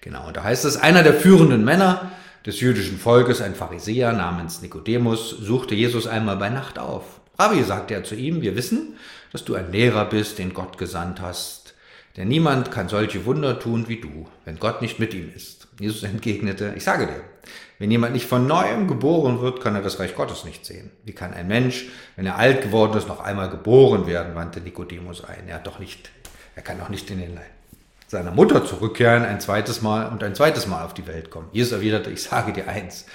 Genau, 0.00 0.28
und 0.28 0.36
da 0.36 0.44
heißt 0.44 0.64
es, 0.64 0.76
einer 0.76 1.02
der 1.02 1.14
führenden 1.14 1.64
Männer, 1.64 2.12
des 2.46 2.60
jüdischen 2.60 2.98
Volkes, 2.98 3.40
ein 3.40 3.54
Pharisäer 3.54 4.12
namens 4.12 4.60
Nikodemus, 4.60 5.30
suchte 5.30 5.74
Jesus 5.74 6.06
einmal 6.06 6.36
bei 6.36 6.50
Nacht 6.50 6.78
auf. 6.78 7.20
Rabbi, 7.38 7.62
sagte 7.64 7.94
er 7.94 8.04
zu 8.04 8.14
ihm, 8.14 8.42
wir 8.42 8.54
wissen, 8.54 8.96
dass 9.32 9.44
du 9.44 9.54
ein 9.54 9.72
Lehrer 9.72 10.04
bist, 10.04 10.38
den 10.38 10.52
Gott 10.52 10.76
gesandt 10.76 11.20
hast. 11.20 11.63
Denn 12.16 12.28
niemand 12.28 12.70
kann 12.70 12.88
solche 12.88 13.24
Wunder 13.26 13.58
tun 13.58 13.88
wie 13.88 14.00
du, 14.00 14.28
wenn 14.44 14.58
Gott 14.58 14.82
nicht 14.82 15.00
mit 15.00 15.14
ihm 15.14 15.32
ist. 15.34 15.66
Jesus 15.80 16.04
entgegnete, 16.04 16.72
ich 16.76 16.84
sage 16.84 17.06
dir, 17.06 17.20
wenn 17.78 17.90
jemand 17.90 18.12
nicht 18.12 18.26
von 18.26 18.46
neuem 18.46 18.86
geboren 18.86 19.40
wird, 19.40 19.60
kann 19.60 19.74
er 19.74 19.82
das 19.82 19.98
Reich 19.98 20.14
Gottes 20.14 20.44
nicht 20.44 20.64
sehen. 20.64 20.92
Wie 21.04 21.12
kann 21.12 21.34
ein 21.34 21.48
Mensch, 21.48 21.86
wenn 22.14 22.26
er 22.26 22.38
alt 22.38 22.62
geworden 22.62 22.96
ist, 22.96 23.08
noch 23.08 23.20
einmal 23.20 23.50
geboren 23.50 24.06
werden, 24.06 24.36
wandte 24.36 24.60
Nikodemus 24.60 25.24
ein. 25.24 25.48
Er 25.48 25.56
hat 25.56 25.66
doch 25.66 25.80
nicht, 25.80 26.10
er 26.54 26.62
kann 26.62 26.78
doch 26.78 26.88
nicht 26.88 27.10
in 27.10 27.18
den 27.18 27.38
seiner 28.06 28.30
Mutter 28.30 28.64
zurückkehren, 28.64 29.24
ein 29.24 29.40
zweites 29.40 29.82
Mal 29.82 30.06
und 30.08 30.22
ein 30.22 30.36
zweites 30.36 30.66
Mal 30.68 30.84
auf 30.84 30.94
die 30.94 31.06
Welt 31.08 31.30
kommen. 31.30 31.48
Jesus 31.52 31.72
erwiderte, 31.72 32.10
ich 32.10 32.22
sage 32.22 32.52
dir 32.52 32.68
eins, 32.68 33.06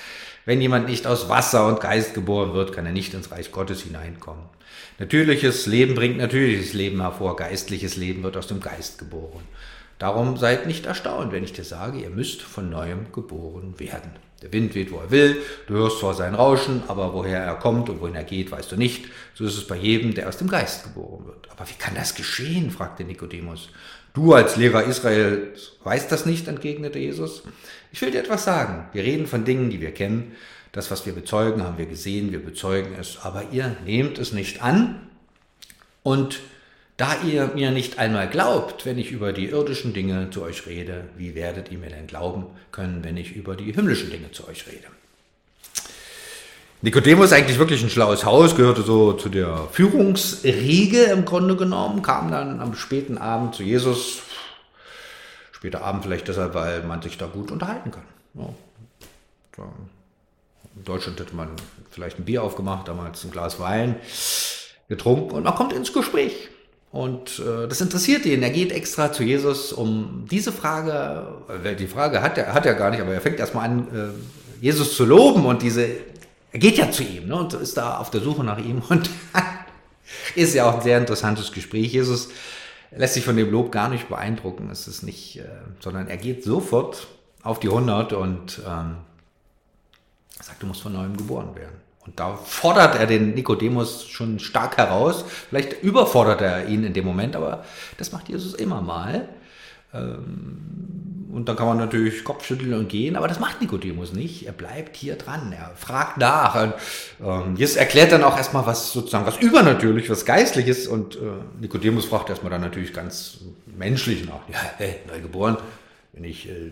wenn 0.49 0.61
jemand 0.61 0.89
nicht 0.89 1.05
aus 1.05 1.29
Wasser 1.29 1.67
und 1.67 1.79
Geist 1.79 2.15
geboren 2.15 2.55
wird, 2.55 2.73
kann 2.73 2.87
er 2.87 2.91
nicht 2.91 3.13
ins 3.13 3.29
Reich 3.29 3.51
Gottes 3.51 3.83
hineinkommen. 3.83 4.45
Natürliches 4.97 5.67
Leben 5.67 5.93
bringt 5.93 6.17
natürliches 6.17 6.73
Leben 6.73 7.01
hervor, 7.01 7.35
geistliches 7.35 7.97
Leben 7.97 8.23
wird 8.23 8.35
aus 8.35 8.47
dem 8.47 8.59
Geist 8.59 8.97
geboren. 8.97 9.43
Darum 9.99 10.37
seid 10.37 10.65
nicht 10.65 10.87
erstaunt, 10.87 11.31
wenn 11.33 11.43
ich 11.43 11.53
dir 11.53 11.65
sage, 11.65 11.99
ihr 11.99 12.09
müsst 12.09 12.41
von 12.41 12.67
neuem 12.67 13.11
geboren 13.11 13.75
werden. 13.77 14.09
Der 14.41 14.51
Wind 14.51 14.73
weht, 14.73 14.91
wo 14.91 14.97
er 14.97 15.11
will, 15.11 15.37
du 15.67 15.75
hörst 15.75 15.99
zwar 15.99 16.15
sein 16.15 16.33
Rauschen, 16.33 16.81
aber 16.87 17.13
woher 17.13 17.43
er 17.43 17.55
kommt 17.55 17.87
und 17.87 18.01
wohin 18.01 18.15
er 18.15 18.23
geht, 18.23 18.49
weißt 18.49 18.71
du 18.71 18.75
nicht. 18.75 19.05
So 19.35 19.45
ist 19.45 19.55
es 19.55 19.67
bei 19.67 19.75
jedem, 19.75 20.15
der 20.15 20.27
aus 20.29 20.37
dem 20.37 20.47
Geist 20.47 20.83
geboren 20.83 21.27
wird. 21.27 21.47
Aber 21.51 21.69
wie 21.69 21.77
kann 21.77 21.93
das 21.93 22.15
geschehen? 22.15 22.71
fragte 22.71 23.03
Nikodemus. 23.03 23.69
Du 24.13 24.33
als 24.33 24.55
Lehrer 24.55 24.83
Israel 24.85 25.53
weißt 25.83 26.11
das 26.11 26.25
nicht, 26.25 26.47
entgegnete 26.47 26.99
Jesus. 26.99 27.43
Ich 27.91 28.01
will 28.01 28.11
dir 28.11 28.19
etwas 28.19 28.43
sagen. 28.43 28.87
Wir 28.93 29.03
reden 29.03 29.27
von 29.27 29.45
Dingen, 29.45 29.69
die 29.69 29.81
wir 29.81 29.91
kennen. 29.91 30.35
Das, 30.71 30.91
was 30.91 31.05
wir 31.05 31.13
bezeugen, 31.13 31.63
haben 31.63 31.77
wir 31.77 31.85
gesehen, 31.85 32.31
wir 32.31 32.43
bezeugen 32.43 32.95
es, 32.99 33.17
aber 33.21 33.45
ihr 33.51 33.75
nehmt 33.85 34.19
es 34.19 34.33
nicht 34.33 34.61
an. 34.61 35.07
Und 36.03 36.39
da 36.97 37.15
ihr 37.25 37.51
mir 37.55 37.71
nicht 37.71 37.97
einmal 37.97 38.29
glaubt, 38.29 38.85
wenn 38.85 38.97
ich 38.97 39.11
über 39.11 39.31
die 39.31 39.47
irdischen 39.47 39.93
Dinge 39.93 40.29
zu 40.31 40.43
euch 40.43 40.67
rede, 40.67 41.05
wie 41.17 41.33
werdet 41.33 41.71
ihr 41.71 41.77
mir 41.77 41.89
denn 41.89 42.07
glauben 42.07 42.47
können, 42.71 43.03
wenn 43.03 43.17
ich 43.17 43.35
über 43.35 43.55
die 43.55 43.71
himmlischen 43.71 44.09
Dinge 44.09 44.31
zu 44.31 44.47
euch 44.47 44.67
rede? 44.67 44.87
Nikodemus 46.81 47.33
eigentlich 47.33 47.59
wirklich 47.59 47.83
ein 47.83 47.89
schlaues 47.89 48.23
Haus, 48.23 48.55
gehörte 48.55 48.83
so 48.83 49.11
zu 49.13 49.27
der 49.27 49.67
Führungsriege 49.71 51.03
im 51.03 51.25
Grunde 51.25 51.57
genommen, 51.57 52.01
kam 52.01 52.31
dann 52.31 52.61
am 52.61 52.73
späten 52.75 53.17
Abend 53.17 53.53
zu 53.55 53.63
Jesus. 53.63 54.21
Später 55.51 55.83
Abend 55.83 56.03
vielleicht 56.03 56.29
deshalb, 56.29 56.53
weil 56.53 56.83
man 56.83 57.01
sich 57.01 57.17
da 57.17 57.25
gut 57.25 57.51
unterhalten 57.51 57.91
kann. 57.91 58.05
Ja. 58.35 59.65
In 60.77 60.85
Deutschland 60.85 61.19
hätte 61.19 61.35
man 61.35 61.49
vielleicht 61.91 62.17
ein 62.17 62.23
Bier 62.23 62.43
aufgemacht, 62.43 62.87
damals 62.87 63.25
ein 63.25 63.31
Glas 63.31 63.59
Wein 63.59 63.97
getrunken 64.87 65.35
und 65.35 65.43
man 65.43 65.55
kommt 65.55 65.73
ins 65.73 65.91
Gespräch. 65.91 66.47
Und 66.91 67.39
äh, 67.39 67.67
das 67.67 67.81
interessiert 67.81 68.25
ihn. 68.25 68.41
Er 68.41 68.49
geht 68.51 68.71
extra 68.71 69.11
zu 69.11 69.23
Jesus, 69.23 69.73
um 69.73 70.25
diese 70.31 70.53
Frage, 70.53 71.27
äh, 71.63 71.75
die 71.75 71.87
Frage 71.87 72.21
hat 72.21 72.37
er, 72.37 72.53
hat 72.53 72.65
er 72.65 72.73
gar 72.73 72.89
nicht, 72.89 73.01
aber 73.01 73.13
er 73.13 73.21
fängt 73.21 73.39
erstmal 73.39 73.65
an, 73.65 73.87
äh, 73.93 74.63
Jesus 74.63 74.95
zu 74.95 75.05
loben 75.05 75.45
und 75.45 75.61
diese 75.61 75.87
er 76.51 76.59
geht 76.59 76.77
ja 76.77 76.91
zu 76.91 77.03
ihm 77.03 77.27
ne, 77.27 77.35
und 77.35 77.53
ist 77.53 77.77
da 77.77 77.97
auf 77.97 78.09
der 78.09 78.21
Suche 78.21 78.43
nach 78.43 78.57
ihm 78.57 78.81
und 78.89 79.09
ist 80.35 80.53
ja 80.53 80.69
auch 80.69 80.75
ein 80.75 80.81
sehr 80.81 80.97
interessantes 80.97 81.51
Gespräch. 81.51 81.93
Jesus 81.93 82.29
lässt 82.91 83.13
sich 83.13 83.25
von 83.25 83.37
dem 83.37 83.51
Lob 83.51 83.71
gar 83.71 83.89
nicht 83.89 84.09
beeindrucken. 84.09 84.69
Es 84.71 84.87
ist 84.87 85.03
nicht, 85.03 85.37
äh, 85.37 85.45
sondern 85.79 86.07
er 86.07 86.17
geht 86.17 86.43
sofort 86.43 87.07
auf 87.43 87.59
die 87.59 87.69
100 87.69 88.13
und 88.13 88.61
ähm, 88.67 88.97
sagt, 90.41 90.61
du 90.61 90.67
musst 90.67 90.81
von 90.81 90.93
neuem 90.93 91.15
geboren 91.15 91.55
werden. 91.55 91.75
Und 92.05 92.19
da 92.19 92.35
fordert 92.35 92.95
er 92.95 93.05
den 93.05 93.35
Nikodemus 93.35 94.07
schon 94.07 94.39
stark 94.39 94.77
heraus. 94.77 95.25
Vielleicht 95.49 95.83
überfordert 95.83 96.41
er 96.41 96.67
ihn 96.67 96.83
in 96.83 96.93
dem 96.93 97.05
Moment, 97.05 97.35
aber 97.35 97.63
das 97.97 98.11
macht 98.11 98.29
Jesus 98.29 98.55
immer 98.55 98.81
mal. 98.81 99.29
Ähm, 99.93 101.29
und 101.31 101.47
dann 101.47 101.55
kann 101.55 101.67
man 101.67 101.77
natürlich 101.77 102.23
Kopfschütteln 102.23 102.73
und 102.73 102.89
gehen, 102.89 103.15
aber 103.15 103.27
das 103.27 103.39
macht 103.39 103.61
Nikodemus 103.61 104.13
nicht. 104.13 104.47
Er 104.47 104.51
bleibt 104.51 104.97
hier 104.97 105.15
dran, 105.15 105.53
er 105.55 105.73
fragt 105.75 106.17
nach. 106.17 106.73
Ähm, 107.23 107.55
Jesus 107.55 107.75
erklärt 107.75 108.11
dann 108.11 108.23
auch 108.23 108.35
erstmal 108.35 108.65
was 108.65 108.91
sozusagen, 108.91 109.27
was 109.27 109.37
übernatürlich, 109.37 110.09
was 110.09 110.25
geistliches. 110.25 110.87
Und 110.87 111.15
äh, 111.15 111.19
Nikodemus 111.61 112.05
fragt 112.05 112.29
erstmal 112.29 112.51
dann 112.51 112.61
natürlich 112.61 112.93
ganz 112.93 113.39
menschlich 113.65 114.25
nach. 114.25 114.41
Ja, 114.51 114.59
hey, 114.77 114.95
neu 115.07 115.21
geboren. 115.21 115.57
Wenn 116.13 116.23
ich 116.23 116.49
äh, 116.49 116.71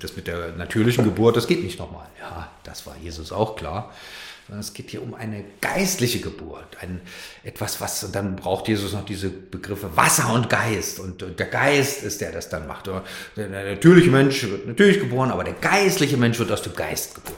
das 0.00 0.16
mit 0.16 0.26
der 0.26 0.52
natürlichen 0.56 1.04
Geburt, 1.04 1.36
das 1.36 1.46
geht 1.46 1.62
nicht 1.62 1.78
nochmal. 1.78 2.06
Ja, 2.18 2.50
das 2.64 2.86
war 2.86 2.96
Jesus 3.02 3.30
auch 3.30 3.56
klar 3.56 3.92
sondern 4.48 4.60
es 4.60 4.72
geht 4.72 4.90
hier 4.90 5.02
um 5.02 5.14
eine 5.14 5.44
geistliche 5.60 6.20
Geburt. 6.20 6.78
Ein, 6.80 7.02
etwas, 7.44 7.82
was, 7.82 8.02
und 8.02 8.14
dann 8.14 8.34
braucht 8.34 8.66
Jesus 8.66 8.94
noch 8.94 9.04
diese 9.04 9.28
Begriffe 9.28 9.94
Wasser 9.94 10.32
und 10.32 10.48
Geist. 10.48 11.00
Und, 11.00 11.22
und 11.22 11.38
der 11.38 11.48
Geist 11.48 12.02
ist 12.02 12.22
der, 12.22 12.28
der 12.30 12.38
das 12.38 12.48
dann 12.48 12.66
macht. 12.66 12.86
Der, 12.86 13.02
der 13.36 13.74
natürliche 13.74 14.10
Mensch 14.10 14.44
wird 14.44 14.66
natürlich 14.66 15.00
geboren, 15.00 15.30
aber 15.30 15.44
der 15.44 15.52
geistliche 15.52 16.16
Mensch 16.16 16.38
wird 16.38 16.50
aus 16.50 16.62
dem 16.62 16.74
Geist 16.74 17.14
geboren. 17.14 17.36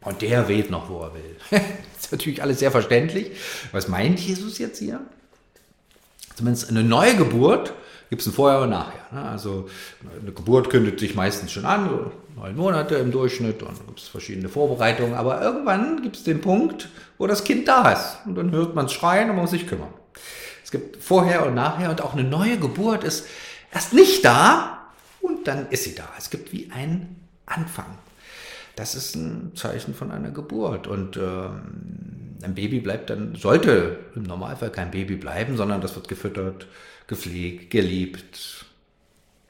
Und 0.00 0.22
der 0.22 0.48
weht 0.48 0.70
noch, 0.70 0.88
wo 0.88 1.02
er 1.02 1.12
will. 1.12 1.36
ist 1.98 2.10
natürlich 2.10 2.42
alles 2.42 2.60
sehr 2.60 2.70
verständlich. 2.70 3.32
Was 3.72 3.86
meint 3.86 4.18
Jesus 4.18 4.56
jetzt 4.56 4.78
hier? 4.78 5.00
Zumindest 6.34 6.70
eine 6.70 6.82
neue 6.82 7.14
Geburt 7.16 7.74
gibt 8.10 8.22
es 8.22 8.28
ein 8.28 8.32
Vorher 8.32 8.60
und 8.60 8.70
Nachher. 8.70 9.06
Ne? 9.12 9.22
Also 9.22 9.70
eine 10.20 10.32
Geburt 10.32 10.68
kündigt 10.68 11.00
sich 11.00 11.14
meistens 11.14 11.52
schon 11.52 11.64
an, 11.64 11.88
so 11.88 12.12
neun 12.36 12.56
Monate 12.56 12.96
im 12.96 13.12
Durchschnitt 13.12 13.62
und 13.62 13.86
gibt 13.86 14.00
es 14.00 14.08
verschiedene 14.08 14.48
Vorbereitungen, 14.48 15.14
aber 15.14 15.40
irgendwann 15.40 16.02
gibt 16.02 16.16
es 16.16 16.24
den 16.24 16.40
Punkt, 16.40 16.88
wo 17.18 17.26
das 17.26 17.44
Kind 17.44 17.68
da 17.68 17.92
ist 17.92 18.18
und 18.26 18.34
dann 18.34 18.50
hört 18.50 18.74
man 18.74 18.86
es 18.86 18.92
schreien 18.92 19.30
und 19.30 19.36
man 19.36 19.44
muss 19.44 19.52
sich 19.52 19.66
kümmern. 19.66 19.94
Es 20.64 20.70
gibt 20.70 21.02
Vorher 21.02 21.46
und 21.46 21.54
Nachher 21.54 21.90
und 21.90 22.02
auch 22.02 22.12
eine 22.12 22.24
neue 22.24 22.58
Geburt 22.58 23.04
ist 23.04 23.26
erst 23.72 23.92
nicht 23.92 24.24
da 24.24 24.88
und 25.20 25.46
dann 25.46 25.68
ist 25.70 25.84
sie 25.84 25.94
da. 25.94 26.08
Es 26.18 26.30
gibt 26.30 26.52
wie 26.52 26.70
einen 26.72 27.28
Anfang. 27.46 27.98
Das 28.76 28.94
ist 28.94 29.14
ein 29.14 29.52
Zeichen 29.54 29.94
von 29.94 30.10
einer 30.10 30.30
Geburt 30.30 30.86
und 30.86 31.16
ähm, 31.16 31.60
ein 32.42 32.54
Baby 32.54 32.80
bleibt 32.80 33.10
dann, 33.10 33.34
sollte 33.34 33.98
im 34.14 34.22
Normalfall 34.22 34.70
kein 34.70 34.90
Baby 34.90 35.16
bleiben, 35.16 35.56
sondern 35.56 35.80
das 35.80 35.94
wird 35.94 36.08
gefüttert, 36.08 36.66
gepflegt, 37.06 37.70
geliebt, 37.70 38.64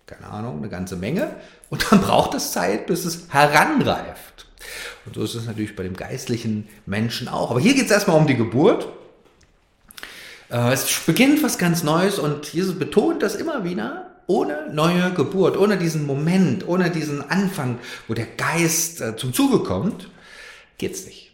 keine 0.06 0.26
Ahnung, 0.26 0.58
eine 0.58 0.68
ganze 0.68 0.96
Menge. 0.96 1.30
Und 1.68 1.90
dann 1.90 2.00
braucht 2.00 2.34
es 2.34 2.52
Zeit, 2.52 2.86
bis 2.86 3.04
es 3.04 3.26
heranreift. 3.30 4.46
Und 5.06 5.14
so 5.14 5.22
ist 5.22 5.34
es 5.34 5.46
natürlich 5.46 5.76
bei 5.76 5.82
dem 5.82 5.96
geistlichen 5.96 6.68
Menschen 6.86 7.28
auch. 7.28 7.50
Aber 7.50 7.60
hier 7.60 7.74
geht 7.74 7.86
es 7.86 7.90
erstmal 7.90 8.16
um 8.16 8.26
die 8.26 8.36
Geburt. 8.36 8.88
Äh, 10.50 10.72
es 10.72 11.00
beginnt 11.06 11.42
was 11.42 11.58
ganz 11.58 11.82
Neues 11.82 12.18
und 12.18 12.52
Jesus 12.52 12.78
betont 12.78 13.22
das 13.22 13.34
immer 13.36 13.64
wieder. 13.64 14.06
Ohne 14.26 14.72
neue 14.72 15.12
Geburt, 15.12 15.56
ohne 15.56 15.76
diesen 15.76 16.06
Moment, 16.06 16.66
ohne 16.68 16.90
diesen 16.90 17.28
Anfang, 17.30 17.78
wo 18.06 18.14
der 18.14 18.26
Geist 18.26 19.00
äh, 19.00 19.16
zum 19.16 19.32
Zuge 19.32 19.60
kommt, 19.60 20.08
geht 20.78 20.92
es 20.94 21.06
nicht. 21.06 21.29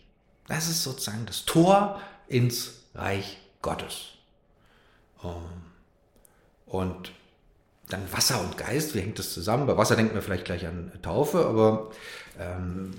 Das 0.49 0.69
ist 0.69 0.83
sozusagen 0.83 1.27
das 1.27 1.45
Tor 1.45 2.01
ins 2.29 2.83
Reich 2.95 3.39
Gottes. 3.63 4.13
Ähm, 5.23 5.31
und 6.67 7.13
dann 7.89 8.01
Wasser 8.11 8.41
und 8.41 8.57
Geist, 8.57 8.95
wie 8.95 9.01
hängt 9.01 9.19
das 9.19 9.33
zusammen? 9.33 9.67
Bei 9.67 9.77
Wasser 9.77 9.95
denkt 9.95 10.13
man 10.13 10.23
vielleicht 10.23 10.45
gleich 10.45 10.67
an 10.67 10.91
Taufe, 11.03 11.47
aber 11.47 11.91
ähm, 12.39 12.93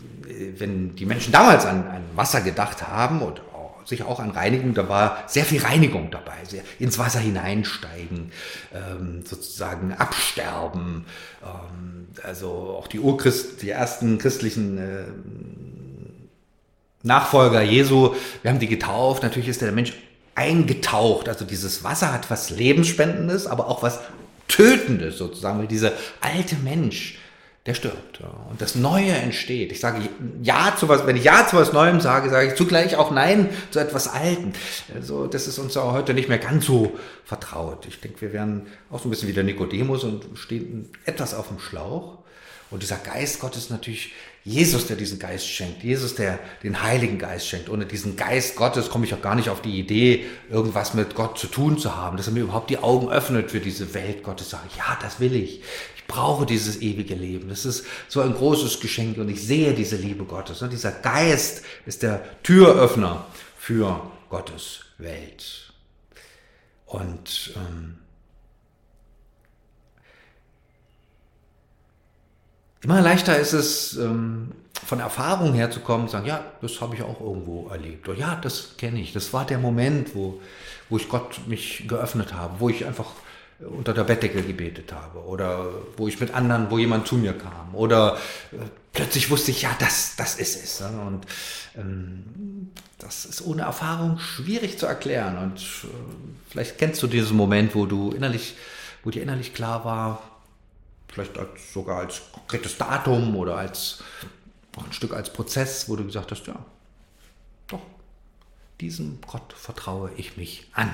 wenn 0.58 0.96
die 0.96 1.06
Menschen 1.06 1.34
damals 1.34 1.66
an, 1.66 1.88
an 1.88 2.04
Wasser 2.16 2.42
gedacht 2.42 2.88
haben 2.88 3.22
und 3.22 3.42
sich 3.88 4.04
auch 4.04 4.20
an 4.20 4.32
Reinigung, 4.32 4.74
da 4.74 4.89
war 4.89 5.24
sehr 5.27 5.46
viel 5.46 5.62
Reinigung 5.62 6.12
dabei, 6.12 6.44
sehr 6.44 6.63
ins 6.77 7.00
Wasser 7.00 7.20
hineinsteigen, 7.20 8.32
ähm, 8.74 9.24
sozusagen 9.25 9.94
absterben. 9.94 11.06
Ähm, 11.42 12.08
also 12.24 12.75
auch 12.77 12.88
die 12.88 13.00
Urchrist, 13.00 13.62
die 13.62 13.70
ersten 13.70 14.18
christlichen 14.18 14.77
äh, 14.77 15.06
Nachfolger 17.08 17.62
Jesu, 17.62 18.14
wir 18.42 18.52
haben 18.52 18.60
die 18.60 18.68
getauft, 18.68 19.24
natürlich 19.24 19.50
ist 19.50 19.62
der 19.62 19.72
Mensch 19.72 19.94
eingetaucht. 20.36 21.28
Also 21.28 21.46
dieses 21.46 21.84
Wasser 21.84 22.14
hat 22.14 22.30
was 22.30 22.52
Lebensspendendes, 22.52 23.48
aber 23.48 23.68
auch 23.68 23.82
was 23.82 24.00
Tötendes 24.48 25.18
sozusagen, 25.18 25.60
weil 25.60 25.68
dieser 25.68 25.94
alte 26.22 26.56
Mensch, 26.58 27.18
der 27.66 27.74
stirbt. 27.74 28.22
Und 28.50 28.62
das 28.62 28.76
Neue 28.76 29.12
entsteht. 29.12 29.72
Ich 29.72 29.80
sage 29.80 30.08
Ja 30.42 30.74
zu 30.78 30.88
was, 30.88 31.06
wenn 31.06 31.18
ich 31.18 31.26
Ja 31.26 31.46
zu 31.48 31.58
was 31.58 31.74
Neuem 31.74 32.00
sage, 32.00 32.30
sage 32.30 32.50
ich 32.50 32.56
zugleich 32.56 32.96
auch 32.96 33.12
Nein 33.12 33.50
zu 33.72 33.80
etwas 33.80 34.08
Alten. 34.08 34.54
Also, 34.96 35.28
das 35.28 35.48
ist 35.48 35.60
uns 35.60 35.76
auch 35.76 35.92
heute 35.92 36.14
nicht 36.14 36.30
mehr 36.30 36.38
ganz 36.38 36.66
so 36.66 36.98
vertraut. 37.26 37.86
Ich 37.90 38.00
denke, 38.00 38.22
wir 38.22 38.32
werden 38.32 38.68
auch 38.90 39.00
so 39.00 39.08
ein 39.08 39.10
bisschen 39.10 39.28
wie 39.28 39.34
der 39.34 39.44
Nikodemus 39.44 40.06
und 40.06 40.24
stehen 40.36 40.90
etwas 41.04 41.34
auf 41.34 41.50
dem 41.50 41.60
Schlauch. 41.60 42.20
Und 42.70 42.84
dieser 42.84 42.98
Geist 42.98 43.40
Gottes 43.40 43.64
ist 43.64 43.70
natürlich 43.70 44.12
Jesus, 44.44 44.88
der 44.88 44.96
diesen 44.96 45.20
Geist 45.20 45.48
schenkt. 45.48 45.84
Jesus, 45.84 46.16
der 46.16 46.40
den 46.64 46.82
Heiligen 46.82 47.18
Geist 47.18 47.48
schenkt. 47.48 47.70
Ohne 47.70 47.86
diesen 47.86 48.16
Geist 48.16 48.56
Gottes 48.56 48.90
komme 48.90 49.06
ich 49.06 49.14
auch 49.14 49.22
gar 49.22 49.36
nicht 49.36 49.50
auf 49.50 49.62
die 49.62 49.78
Idee, 49.80 50.26
irgendwas 50.50 50.94
mit 50.94 51.16
Gott 51.16 51.38
zu 51.38 51.48
tun 51.48 51.78
zu 51.78 51.96
haben. 51.96 52.18
Dass 52.18 52.28
er 52.28 52.34
mir 52.34 52.44
überhaupt 52.44 52.70
die 52.70 52.78
Augen 52.78 53.10
öffnet 53.10 53.52
für 53.52 53.60
diese 53.60 53.94
Welt 53.94 54.24
Gottes. 54.24 54.50
Sage 54.50 54.70
ja, 54.78 54.98
das 55.02 55.20
will 55.20 55.36
ich. 55.36 55.62
Ich 55.98 56.06
brauche 56.08 56.46
dieses 56.46 56.82
ewige 56.82 57.16
Leben. 57.16 57.50
Das 57.50 57.66
ist 57.66 57.86
so 58.08 58.22
ein 58.22 58.34
großes 58.34 58.80
Geschenk 58.80 59.18
und 59.18 59.30
ich 59.30 59.46
sehe 59.46 59.74
diese 59.74 59.98
Liebe 59.98 60.24
Gottes. 60.24 60.62
Und 60.62 60.72
dieser 60.72 60.92
Geist 60.92 61.64
ist 61.86 62.04
der 62.04 62.24
Türöffner 62.44 63.26
für 63.58 64.10
Gottes 64.30 64.86
Welt. 64.98 65.74
Und 66.86 67.54
ähm, 67.58 67.98
Immer 72.81 73.01
leichter 73.01 73.38
ist 73.38 73.53
es, 73.53 73.98
ähm, 73.98 74.51
von 74.86 75.00
Erfahrung 75.00 75.53
her 75.53 75.72
zu 75.72 75.79
kommen 75.79 76.03
und 76.03 76.10
sagen, 76.10 76.27
ja, 76.27 76.43
das 76.62 76.79
habe 76.79 76.96
ich 76.96 77.01
auch 77.01 77.19
irgendwo 77.19 77.67
erlebt. 77.69 78.07
Oder 78.07 78.19
ja, 78.19 78.36
das 78.36 78.77
kenne 78.77 79.00
ich. 79.01 79.13
Das 79.13 79.34
war 79.34 79.46
der 79.46 79.57
Moment, 79.57 80.15
wo, 80.15 80.39
wo 80.89 80.98
ich 80.98 81.10
Gott 81.10 81.48
mich 81.48 81.88
geöffnet 81.88 82.34
habe, 82.34 82.60
wo 82.60 82.69
ich 82.69 82.86
einfach 82.86 83.07
unter 83.60 83.93
der 83.93 84.03
Bettdecke 84.03 84.43
gebetet 84.43 84.93
habe 84.93 85.25
oder 85.25 85.65
wo 85.98 86.07
ich 86.07 86.19
mit 86.19 86.34
anderen, 86.34 86.69
wo 86.69 86.77
jemand 86.77 87.07
zu 87.07 87.15
mir 87.15 87.34
kam 87.34 87.74
oder 87.74 88.17
äh, 88.51 88.57
plötzlich 88.93 89.31
wusste 89.31 89.50
ich, 89.50 89.63
ja, 89.63 89.75
das, 89.79 90.15
das 90.15 90.36
ist 90.36 90.63
es. 90.63 90.79
Ne? 90.79 91.01
Und 91.01 91.25
ähm, 91.75 92.72
das 93.00 93.25
ist 93.25 93.46
ohne 93.46 93.63
Erfahrung 93.63 94.19
schwierig 94.19 94.77
zu 94.77 94.86
erklären. 94.86 95.38
Und 95.39 95.60
äh, 95.60 95.88
vielleicht 96.50 96.77
kennst 96.77 97.01
du 97.01 97.07
diesen 97.07 97.36
Moment, 97.36 97.74
wo 97.74 97.88
du 97.88 98.12
innerlich, 98.12 98.55
wo 99.03 99.10
dir 99.10 99.24
innerlich 99.24 99.55
klar 99.55 99.84
war, 99.84 100.22
vielleicht 101.08 101.38
als, 101.38 101.74
sogar 101.74 102.00
als 102.00 102.22
konkretes 102.32 102.78
Datum 102.78 103.36
oder 103.36 103.58
als 103.58 104.04
ein 104.86 104.94
Stück 104.94 105.14
als 105.14 105.32
Prozess, 105.32 105.90
wo 105.90 105.96
du 105.96 106.06
gesagt 106.06 106.32
hast, 106.32 106.46
ja, 106.48 106.64
doch, 107.68 107.82
diesem 108.80 109.20
Gott 109.26 109.54
vertraue 109.54 110.12
ich 110.18 110.38
mich 110.38 110.68
an. 110.74 110.94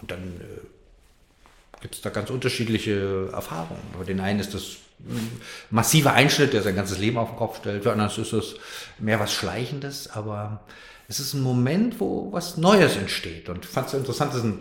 Und 0.00 0.10
dann 0.10 0.40
äh, 0.40 1.80
gibt 1.80 1.94
es 1.94 2.00
da 2.00 2.10
ganz 2.10 2.30
unterschiedliche 2.30 3.30
Erfahrungen. 3.32 3.82
Bei 3.96 4.04
den 4.04 4.20
einen 4.20 4.40
ist 4.40 4.54
das 4.54 4.76
ein 5.00 5.40
massiver 5.70 6.12
Einschnitt, 6.12 6.52
der 6.52 6.62
sein 6.62 6.74
ganzes 6.74 6.98
Leben 6.98 7.18
auf 7.18 7.30
den 7.30 7.36
Kopf 7.36 7.58
stellt. 7.58 7.84
Für 7.84 7.92
anderen 7.92 8.10
ist 8.10 8.32
es 8.32 8.56
mehr 8.98 9.20
was 9.20 9.32
Schleichendes, 9.32 10.08
aber 10.10 10.60
es 11.06 11.20
ist 11.20 11.34
ein 11.34 11.42
Moment, 11.42 12.00
wo 12.00 12.32
was 12.32 12.56
Neues 12.56 12.96
entsteht. 12.96 13.48
Und 13.48 13.64
ich 13.64 13.70
fand 13.70 13.88
es 13.88 13.94
interessant, 13.94 14.32
das 14.32 14.38
ist 14.38 14.44
ein 14.44 14.60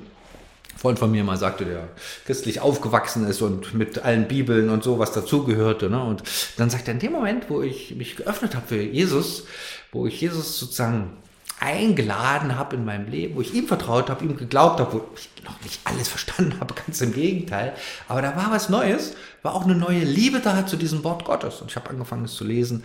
Freund 0.77 0.99
von 0.99 1.11
mir 1.11 1.23
mal 1.23 1.37
sagte, 1.37 1.65
der 1.65 1.89
christlich 2.25 2.59
aufgewachsen 2.59 3.27
ist 3.27 3.41
und 3.41 3.73
mit 3.73 3.99
allen 3.99 4.27
Bibeln 4.27 4.69
und 4.69 4.83
so, 4.83 4.99
was 4.99 5.11
dazugehörte. 5.11 5.89
Ne? 5.89 6.03
Und 6.03 6.23
dann 6.57 6.69
sagt 6.69 6.87
er, 6.87 6.93
in 6.93 6.99
dem 6.99 7.11
Moment, 7.11 7.49
wo 7.49 7.61
ich 7.61 7.95
mich 7.95 8.15
geöffnet 8.15 8.55
habe 8.55 8.67
für 8.67 8.81
Jesus, 8.81 9.45
wo 9.91 10.05
ich 10.05 10.21
Jesus 10.21 10.59
sozusagen 10.59 11.17
eingeladen 11.59 12.57
habe 12.57 12.75
in 12.75 12.85
meinem 12.85 13.09
Leben, 13.09 13.35
wo 13.35 13.41
ich 13.41 13.53
ihm 13.53 13.67
vertraut 13.67 14.09
habe, 14.09 14.23
ihm 14.23 14.37
geglaubt 14.37 14.79
habe, 14.79 14.93
wo 14.93 15.05
ich 15.15 15.29
noch 15.43 15.59
nicht 15.61 15.79
alles 15.85 16.07
verstanden 16.07 16.59
habe, 16.59 16.73
ganz 16.85 17.01
im 17.01 17.13
Gegenteil. 17.13 17.73
Aber 18.07 18.21
da 18.21 18.35
war 18.35 18.51
was 18.51 18.69
Neues, 18.69 19.15
war 19.41 19.55
auch 19.55 19.63
eine 19.63 19.75
neue 19.75 20.03
Liebe 20.03 20.39
da 20.39 20.67
zu 20.67 20.77
diesem 20.77 21.03
Wort 21.03 21.25
Gottes. 21.25 21.61
Und 21.61 21.71
ich 21.71 21.75
habe 21.75 21.89
angefangen, 21.89 22.25
es 22.25 22.35
zu 22.35 22.43
lesen. 22.43 22.83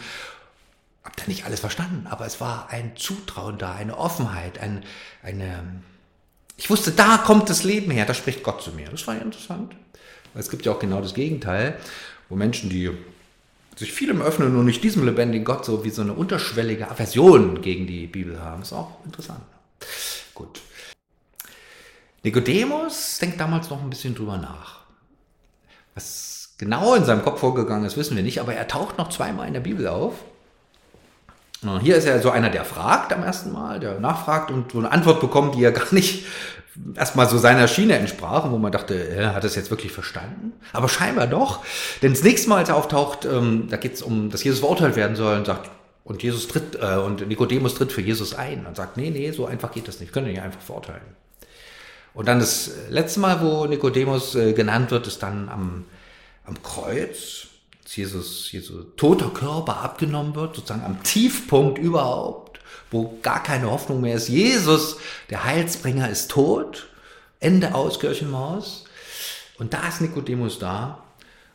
Habe 1.05 1.17
da 1.17 1.25
nicht 1.27 1.45
alles 1.45 1.61
verstanden, 1.61 2.07
aber 2.09 2.27
es 2.27 2.41
war 2.41 2.69
ein 2.71 2.93
Zutrauen 2.95 3.59
da, 3.59 3.75
eine 3.75 3.99
Offenheit, 3.99 4.61
ein, 4.61 4.85
eine, 5.25 5.83
ich 6.63 6.71
wusste, 6.71 6.93
da 6.93 7.19
kommt 7.19 7.51
das 7.51 7.65
Leben 7.65 7.91
her, 7.91 8.07
da 8.07 8.15
spricht 8.15 8.45
Gott 8.45 8.63
zu 8.63 8.71
mir. 8.71 8.89
Das 8.89 9.05
war 9.09 9.17
ja 9.17 9.23
interessant. 9.23 9.75
Es 10.37 10.49
gibt 10.49 10.65
ja 10.65 10.71
auch 10.71 10.79
genau 10.79 11.01
das 11.01 11.13
Gegenteil, 11.13 11.77
wo 12.29 12.37
Menschen, 12.37 12.71
die 12.71 12.89
sich 13.75 13.93
vielem 13.93 14.23
öffnen 14.23 14.55
und 14.55 14.67
nicht 14.67 14.85
diesem 14.85 15.05
lebendigen 15.05 15.45
Gott 15.45 15.65
so 15.65 15.85
wie 15.85 15.91
so 15.91 16.03
eine 16.03 16.13
unterschwellige 16.13 16.89
Aversion 16.89 17.63
gegen 17.63 17.89
die 17.89 18.07
Bibel 18.07 18.41
haben. 18.41 18.63
Ist 18.63 18.73
auch 18.73 19.05
interessant. 19.05 19.43
Gut. 20.35 20.61
Nikodemus 22.23 23.19
denkt 23.19 23.41
damals 23.41 23.69
noch 23.69 23.83
ein 23.83 23.91
bisschen 23.91 24.15
drüber 24.15 24.37
nach. 24.37 24.83
Was 25.97 26.55
genau 26.59 26.95
in 26.95 27.05
seinem 27.05 27.23
Kopf 27.23 27.41
vorgegangen 27.41 27.87
ist, 27.87 27.97
wissen 27.97 28.15
wir 28.15 28.23
nicht, 28.23 28.41
aber 28.41 28.55
er 28.55 28.69
taucht 28.69 28.99
noch 28.99 29.09
zweimal 29.09 29.49
in 29.49 29.55
der 29.55 29.61
Bibel 29.61 29.89
auf. 29.89 30.15
Und 31.63 31.81
hier 31.81 31.97
ist 31.97 32.07
er 32.07 32.21
so 32.21 32.31
einer, 32.31 32.51
der 32.51 32.65
fragt 32.65 33.13
am 33.13 33.23
ersten 33.23 33.53
Mal, 33.53 33.79
der 33.79 34.01
nachfragt 34.01 34.51
und 34.51 34.73
so 34.73 34.79
eine 34.79 34.91
Antwort 34.91 35.21
bekommt, 35.21 35.55
die 35.55 35.63
er 35.63 35.73
gar 35.73 35.93
nicht 35.95 36.25
erstmal 36.97 37.29
so 37.29 37.39
seiner 37.39 37.69
Schiene 37.69 37.99
entsprach, 37.99 38.51
wo 38.51 38.59
man 38.59 38.73
dachte, 38.73 38.95
er 38.95 39.35
hat 39.35 39.45
es 39.45 39.55
jetzt 39.55 39.71
wirklich 39.71 39.93
verstanden? 39.93 40.53
Aber 40.73 40.89
scheinbar 40.89 41.27
doch. 41.27 41.65
Denn 42.01 42.13
das 42.13 42.23
nächste 42.23 42.49
Mal, 42.49 42.59
als 42.59 42.69
er 42.69 42.77
auftaucht, 42.77 43.25
ähm, 43.27 43.69
da 43.71 43.77
geht 43.77 43.95
es 43.95 44.03
um, 44.03 44.31
dass 44.31 44.43
Jesus 44.43 44.61
verurteilt 44.61 44.97
werden 44.97 45.17
soll 45.17 45.37
und 45.37 45.47
sagt, 45.47 45.71
und 46.05 46.23
Jesus 46.23 46.49
tritt, 46.49 46.77
äh, 46.81 46.97
und 46.97 47.27
Nikodemus 47.29 47.75
tritt 47.75 47.93
für 47.93 48.01
Jesus 48.01 48.35
ein 48.35 48.67
und 48.67 48.77
sagt, 48.77 48.97
nee, 48.97 49.11
nee, 49.11 49.31
so 49.31 49.47
einfach 49.47 49.73
geht 49.73 49.87
das 49.87 50.01
nicht, 50.01 50.13
können 50.13 50.27
ihn 50.27 50.33
nicht 50.33 50.43
einfach 50.43 50.61
verurteilen. 50.61 51.03
Und 52.15 52.29
dann 52.29 52.41
das 52.41 52.71
letzte 52.91 53.21
Mal, 53.21 53.41
wo 53.41 53.67
Nikodemus 53.67 54.35
äh, 54.35 54.53
genannt 54.53 54.91
wird, 54.91 55.07
ist 55.07 55.23
dann 55.23 55.49
am, 55.49 55.85
am 56.45 56.61
Kreuz 56.63 57.47
Jesus, 57.97 58.51
Jesu 58.53 58.83
toter 58.97 59.31
Körper 59.31 59.79
abgenommen 59.79 60.35
wird, 60.35 60.57
sozusagen 60.57 60.85
am 60.85 61.03
Tiefpunkt 61.03 61.79
überhaupt, 61.79 62.61
wo 62.91 63.19
gar 63.23 63.43
keine 63.43 63.71
Hoffnung 63.71 64.01
mehr 64.01 64.17
ist. 64.17 64.29
Jesus, 64.29 64.97
der 65.31 65.45
Heilsbringer, 65.45 66.09
ist 66.09 66.31
tot. 66.31 66.89
Ende 67.41 67.75
aus, 67.75 67.99
Kirchenmaus. 67.99 68.85
Und 69.59 69.75
da 69.75 69.87
ist 69.89 70.01
Nikodemus 70.01 70.59
da 70.59 71.03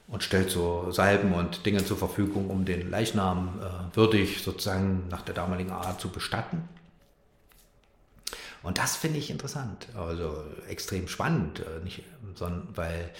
und 0.07 0.23
stellt 0.23 0.49
so 0.49 0.91
Salben 0.91 1.33
und 1.33 1.65
Dinge 1.65 1.83
zur 1.83 1.97
Verfügung, 1.97 2.49
um 2.49 2.65
den 2.65 2.89
Leichnam 2.89 3.59
äh, 3.61 3.95
würdig 3.95 4.41
sozusagen 4.43 5.07
nach 5.09 5.21
der 5.21 5.35
damaligen 5.35 5.71
Art 5.71 5.99
zu 5.99 6.09
bestatten. 6.09 6.67
Und 8.63 8.77
das 8.77 8.95
finde 8.95 9.19
ich 9.19 9.29
interessant, 9.29 9.87
also 9.95 10.43
extrem 10.67 11.07
spannend, 11.07 11.59
äh, 11.61 11.83
nicht, 11.83 12.03
sondern, 12.35 12.67
weil 12.75 13.11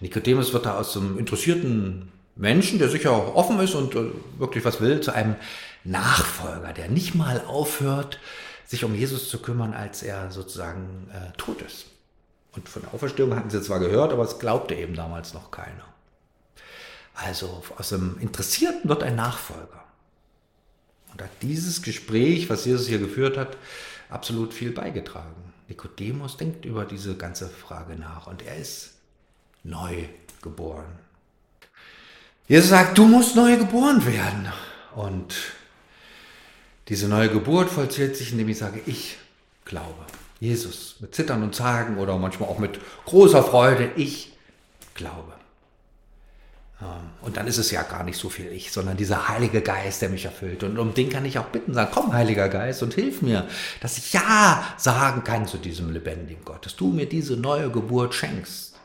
Nikodemus 0.00 0.52
wird 0.52 0.66
da 0.66 0.78
aus 0.78 0.92
so 0.92 1.00
einem 1.00 1.18
interessierten 1.18 2.10
Menschen, 2.36 2.78
der 2.78 2.90
sicher 2.90 3.12
auch 3.12 3.34
offen 3.34 3.58
ist 3.60 3.74
und 3.74 3.94
äh, 3.94 4.10
wirklich 4.38 4.64
was 4.64 4.80
will, 4.80 5.00
zu 5.00 5.12
einem 5.12 5.36
Nachfolger, 5.84 6.72
der 6.72 6.88
nicht 6.88 7.14
mal 7.14 7.42
aufhört, 7.46 8.20
sich 8.66 8.84
um 8.84 8.94
Jesus 8.94 9.30
zu 9.30 9.40
kümmern, 9.40 9.72
als 9.72 10.02
er 10.02 10.30
sozusagen 10.30 11.10
äh, 11.12 11.36
tot 11.36 11.62
ist. 11.62 11.86
Und 12.52 12.68
von 12.68 12.82
der 12.82 12.94
Auferstehung 12.94 13.34
hatten 13.34 13.50
sie 13.50 13.62
zwar 13.62 13.80
gehört, 13.80 14.12
aber 14.12 14.24
es 14.24 14.38
glaubte 14.38 14.74
eben 14.74 14.94
damals 14.94 15.34
noch 15.34 15.50
keiner. 15.50 15.84
Also 17.14 17.62
aus 17.76 17.92
einem 17.92 18.18
Interessierten 18.20 18.88
wird 18.88 19.02
ein 19.02 19.16
Nachfolger. 19.16 19.84
Und 21.12 21.22
hat 21.22 21.30
dieses 21.40 21.82
Gespräch, 21.82 22.50
was 22.50 22.66
Jesus 22.66 22.88
hier 22.88 22.98
geführt 22.98 23.38
hat, 23.38 23.56
absolut 24.10 24.52
viel 24.52 24.72
beigetragen. 24.72 25.52
Nikodemus 25.68 26.36
denkt 26.36 26.64
über 26.64 26.84
diese 26.84 27.16
ganze 27.16 27.48
Frage 27.48 27.96
nach 27.96 28.26
und 28.26 28.42
er 28.42 28.56
ist 28.56 28.94
neu 29.62 30.04
geboren. 30.42 30.86
Jesus 32.48 32.70
sagt, 32.70 32.96
du 32.96 33.06
musst 33.06 33.34
neu 33.34 33.56
geboren 33.56 34.06
werden. 34.06 34.48
Und 34.94 35.34
diese 36.88 37.08
neue 37.08 37.28
Geburt 37.28 37.68
vollzieht 37.68 38.16
sich, 38.16 38.32
indem 38.32 38.48
ich 38.48 38.58
sage, 38.58 38.80
ich 38.86 39.18
glaube. 39.64 40.06
Jesus, 40.38 40.96
mit 41.00 41.14
Zittern 41.14 41.42
und 41.42 41.54
Zagen 41.54 41.96
oder 41.98 42.16
manchmal 42.18 42.48
auch 42.48 42.58
mit 42.58 42.78
großer 43.06 43.42
Freude, 43.42 43.90
ich 43.96 44.32
glaube. 44.94 45.32
Ähm, 46.80 47.10
und 47.22 47.38
dann 47.38 47.46
ist 47.46 47.58
es 47.58 47.70
ja 47.70 47.82
gar 47.82 48.04
nicht 48.04 48.18
so 48.18 48.28
viel 48.28 48.52
ich, 48.52 48.70
sondern 48.70 48.96
dieser 48.96 49.28
Heilige 49.28 49.62
Geist, 49.62 50.02
der 50.02 50.10
mich 50.10 50.26
erfüllt. 50.26 50.62
Und 50.62 50.78
um 50.78 50.94
den 50.94 51.08
kann 51.08 51.24
ich 51.24 51.38
auch 51.38 51.46
bitten, 51.46 51.74
sagen, 51.74 51.90
komm, 51.92 52.12
Heiliger 52.12 52.48
Geist, 52.48 52.82
und 52.82 52.94
hilf 52.94 53.22
mir, 53.22 53.48
dass 53.80 53.98
ich 53.98 54.12
Ja 54.12 54.62
sagen 54.76 55.24
kann 55.24 55.46
zu 55.48 55.56
diesem 55.56 55.90
lebendigen 55.90 56.44
Gott, 56.44 56.64
dass 56.66 56.76
du 56.76 56.88
mir 56.92 57.06
diese 57.06 57.36
neue 57.36 57.70
Geburt 57.70 58.14
schenkst 58.14 58.75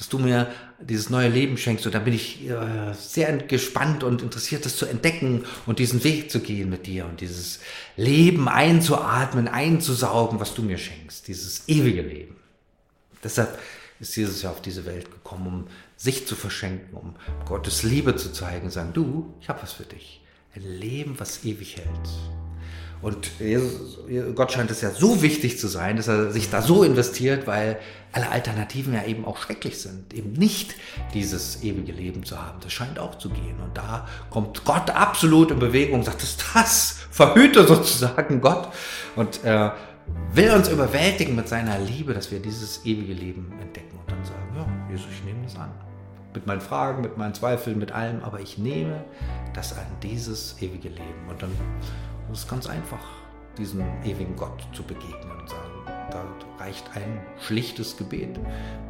dass 0.00 0.08
du 0.08 0.18
mir 0.18 0.50
dieses 0.80 1.10
neue 1.10 1.28
Leben 1.28 1.58
schenkst. 1.58 1.84
Und 1.84 1.94
da 1.94 1.98
bin 1.98 2.14
ich 2.14 2.48
äh, 2.48 2.94
sehr 2.94 3.36
gespannt 3.36 4.02
und 4.02 4.22
interessiert, 4.22 4.64
das 4.64 4.76
zu 4.76 4.86
entdecken 4.86 5.44
und 5.66 5.78
diesen 5.78 6.02
Weg 6.04 6.30
zu 6.30 6.40
gehen 6.40 6.70
mit 6.70 6.86
dir 6.86 7.04
und 7.04 7.20
dieses 7.20 7.60
Leben 7.98 8.48
einzuatmen, 8.48 9.46
einzusaugen, 9.46 10.40
was 10.40 10.54
du 10.54 10.62
mir 10.62 10.78
schenkst, 10.78 11.28
dieses 11.28 11.68
ewige 11.68 12.00
Leben. 12.00 12.36
Deshalb 13.22 13.58
ist 14.00 14.16
Jesus 14.16 14.40
ja 14.40 14.50
auf 14.50 14.62
diese 14.62 14.86
Welt 14.86 15.10
gekommen, 15.10 15.46
um 15.46 15.66
sich 15.98 16.26
zu 16.26 16.34
verschenken, 16.34 16.96
um 16.96 17.14
Gottes 17.44 17.82
Liebe 17.82 18.16
zu 18.16 18.32
zeigen, 18.32 18.70
sagen, 18.70 18.94
du, 18.94 19.34
ich 19.42 19.50
habe 19.50 19.62
was 19.62 19.74
für 19.74 19.84
dich. 19.84 20.22
Ein 20.54 20.62
Leben, 20.62 21.20
was 21.20 21.44
ewig 21.44 21.76
hält. 21.76 22.39
Und 23.02 23.30
Jesus, 23.38 23.98
Gott 24.34 24.52
scheint 24.52 24.70
es 24.70 24.82
ja 24.82 24.90
so 24.90 25.22
wichtig 25.22 25.58
zu 25.58 25.68
sein, 25.68 25.96
dass 25.96 26.08
er 26.08 26.30
sich 26.30 26.50
da 26.50 26.60
so 26.60 26.84
investiert, 26.84 27.46
weil 27.46 27.78
alle 28.12 28.28
Alternativen 28.28 28.92
ja 28.92 29.04
eben 29.04 29.24
auch 29.24 29.38
schrecklich 29.38 29.80
sind. 29.80 30.12
Eben 30.12 30.32
nicht 30.32 30.74
dieses 31.14 31.62
ewige 31.62 31.92
Leben 31.92 32.24
zu 32.24 32.40
haben. 32.40 32.58
Das 32.60 32.72
scheint 32.72 32.98
auch 32.98 33.16
zu 33.16 33.30
gehen. 33.30 33.58
Und 33.64 33.76
da 33.76 34.06
kommt 34.28 34.64
Gott 34.64 34.90
absolut 34.90 35.50
in 35.50 35.58
Bewegung 35.58 36.02
sagt, 36.02 36.22
das 36.22 36.30
ist 36.30 36.44
das, 36.54 36.96
verhüte 37.10 37.66
sozusagen 37.66 38.40
Gott. 38.42 38.68
Und 39.16 39.42
äh, 39.44 39.70
will 40.34 40.50
uns 40.50 40.68
überwältigen 40.68 41.36
mit 41.36 41.48
seiner 41.48 41.78
Liebe, 41.78 42.12
dass 42.12 42.30
wir 42.30 42.40
dieses 42.40 42.84
ewige 42.84 43.14
Leben 43.14 43.52
entdecken 43.60 43.98
und 43.98 44.10
dann 44.10 44.24
sagen, 44.24 44.56
ja, 44.56 44.90
Jesus, 44.90 45.06
ich 45.12 45.24
nehme 45.24 45.42
das 45.44 45.56
an. 45.56 45.70
Mit 46.34 46.46
meinen 46.46 46.60
Fragen, 46.60 47.00
mit 47.00 47.16
meinen 47.16 47.34
Zweifeln, 47.34 47.78
mit 47.78 47.92
allem, 47.92 48.22
aber 48.22 48.40
ich 48.40 48.58
nehme 48.58 49.04
das 49.54 49.72
an, 49.76 49.86
dieses 50.02 50.54
ewige 50.60 50.88
Leben. 50.88 51.28
Und 51.28 51.42
dann 51.42 51.50
ist 52.32 52.44
es 52.44 52.48
ganz 52.48 52.66
einfach, 52.66 53.04
diesem 53.58 53.82
ewigen 54.04 54.36
Gott 54.36 54.66
zu 54.72 54.82
begegnen 54.82 55.38
und 55.38 55.48
sagen, 55.48 55.70
da 56.10 56.24
reicht 56.58 56.84
ein 56.94 57.20
schlichtes 57.40 57.96
Gebet, 57.96 58.38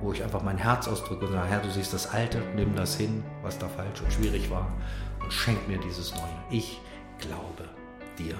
wo 0.00 0.12
ich 0.12 0.22
einfach 0.22 0.42
mein 0.42 0.58
Herz 0.58 0.88
ausdrücke 0.88 1.26
und 1.26 1.32
sage, 1.32 1.48
Herr, 1.48 1.60
du 1.60 1.70
siehst 1.70 1.92
das 1.92 2.10
Alte, 2.10 2.42
nimm 2.56 2.74
das 2.74 2.96
hin, 2.96 3.22
was 3.42 3.58
da 3.58 3.68
falsch 3.68 4.00
und 4.02 4.12
schwierig 4.12 4.50
war 4.50 4.72
und 5.22 5.32
schenk 5.32 5.68
mir 5.68 5.78
dieses 5.78 6.12
Neue. 6.12 6.22
Ich 6.50 6.80
glaube 7.18 7.68
dir. 8.18 8.34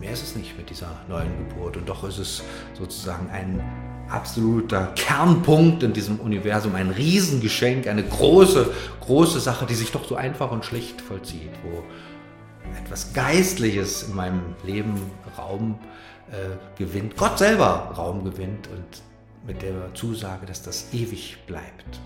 Mehr 0.00 0.12
ist 0.12 0.22
es 0.22 0.36
nicht 0.36 0.56
mit 0.56 0.68
dieser 0.68 0.90
neuen 1.08 1.48
Geburt 1.48 1.76
und 1.76 1.88
doch 1.88 2.04
ist 2.04 2.18
es 2.18 2.42
sozusagen 2.74 3.30
ein 3.30 3.62
absoluter 4.08 4.92
Kernpunkt 4.96 5.82
in 5.82 5.92
diesem 5.92 6.18
Universum, 6.20 6.74
ein 6.74 6.90
Riesengeschenk, 6.90 7.86
eine 7.86 8.02
große, 8.02 8.70
große 9.00 9.40
Sache, 9.40 9.64
die 9.64 9.74
sich 9.74 9.92
doch 9.92 10.06
so 10.06 10.16
einfach 10.16 10.50
und 10.50 10.64
schlicht 10.64 11.00
vollzieht, 11.00 11.52
wo 11.62 11.82
etwas 12.76 13.12
Geistliches 13.12 14.04
in 14.04 14.14
meinem 14.14 14.54
Leben 14.64 15.10
Raum 15.36 15.78
äh, 16.30 16.56
gewinnt, 16.78 17.16
Gott 17.16 17.38
selber 17.38 17.92
Raum 17.96 18.24
gewinnt 18.24 18.68
und 18.68 19.02
mit 19.46 19.62
der 19.62 19.94
Zusage, 19.94 20.46
dass 20.46 20.62
das 20.62 20.92
ewig 20.92 21.38
bleibt. 21.46 22.00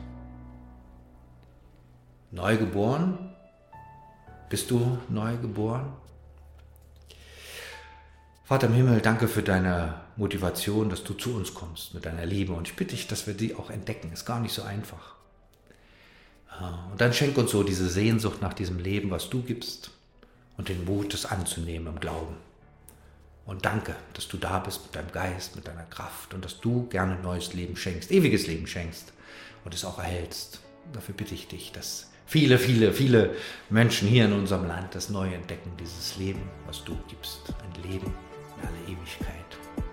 Neugeboren? 2.31 3.19
Bist 4.49 4.71
du 4.71 4.99
neu 5.09 5.37
geboren? 5.37 5.93
Vater 8.45 8.69
im 8.69 8.75
Himmel, 8.75 9.01
danke 9.01 9.27
für 9.27 9.43
deine 9.43 10.03
Motivation, 10.17 10.89
dass 10.89 11.03
du 11.03 11.15
zu 11.15 11.35
uns 11.35 11.53
kommst 11.53 11.95
mit 11.95 12.07
deiner 12.07 12.25
Liebe. 12.25 12.53
Und 12.53 12.69
ich 12.69 12.77
bitte 12.77 12.95
dich, 12.95 13.09
dass 13.09 13.27
wir 13.27 13.35
die 13.35 13.57
auch 13.57 13.71
entdecken. 13.71 14.13
Ist 14.13 14.25
gar 14.25 14.39
nicht 14.39 14.55
so 14.55 14.63
einfach. 14.63 15.17
Ah, 16.49 16.87
und 16.93 17.01
dann 17.01 17.13
schenk 17.13 17.37
uns 17.37 17.51
so 17.51 17.65
diese 17.65 17.89
Sehnsucht 17.89 18.41
nach 18.41 18.55
diesem 18.55 18.79
Leben, 18.79 19.11
was 19.11 19.29
du 19.31 19.43
gibst, 19.43 19.91
und 20.57 20.69
den 20.69 20.85
Mut, 20.85 21.15
es 21.15 21.27
anzunehmen 21.27 21.95
im 21.95 22.01
Glauben. 22.01 22.37
Und 23.45 23.65
danke, 23.65 23.95
dass 24.15 24.27
du 24.27 24.37
da 24.37 24.59
bist 24.59 24.83
mit 24.83 24.97
deinem 24.97 25.13
Geist, 25.13 25.55
mit 25.55 25.69
deiner 25.69 25.85
Kraft 25.85 26.35
und 26.35 26.45
dass 26.45 26.61
du 26.61 26.89
gerne 26.89 27.17
neues 27.23 27.55
Leben 27.55 27.77
schenkst, 27.77 28.11
ewiges 28.11 28.47
Leben 28.49 28.67
schenkst 28.67 29.13
und 29.65 29.73
es 29.73 29.85
auch 29.85 29.99
erhältst. 29.99 30.61
Dafür 30.93 31.15
bitte 31.15 31.35
ich 31.35 31.47
dich, 31.47 31.71
dass 31.71 32.11
viele, 32.27 32.59
viele, 32.59 32.93
viele 32.93 33.37
Menschen 33.71 34.09
hier 34.09 34.25
in 34.25 34.33
unserem 34.33 34.67
Land 34.67 34.95
das 34.95 35.11
neu 35.11 35.33
entdecken, 35.33 35.71
dieses 35.79 36.17
Leben, 36.17 36.43
was 36.67 36.83
du 36.85 36.97
gibst. 37.09 37.41
Ein 37.63 37.83
Leben 37.89 38.13
in 38.61 38.69
alle 38.69 38.97
Ewigkeit. 38.97 39.86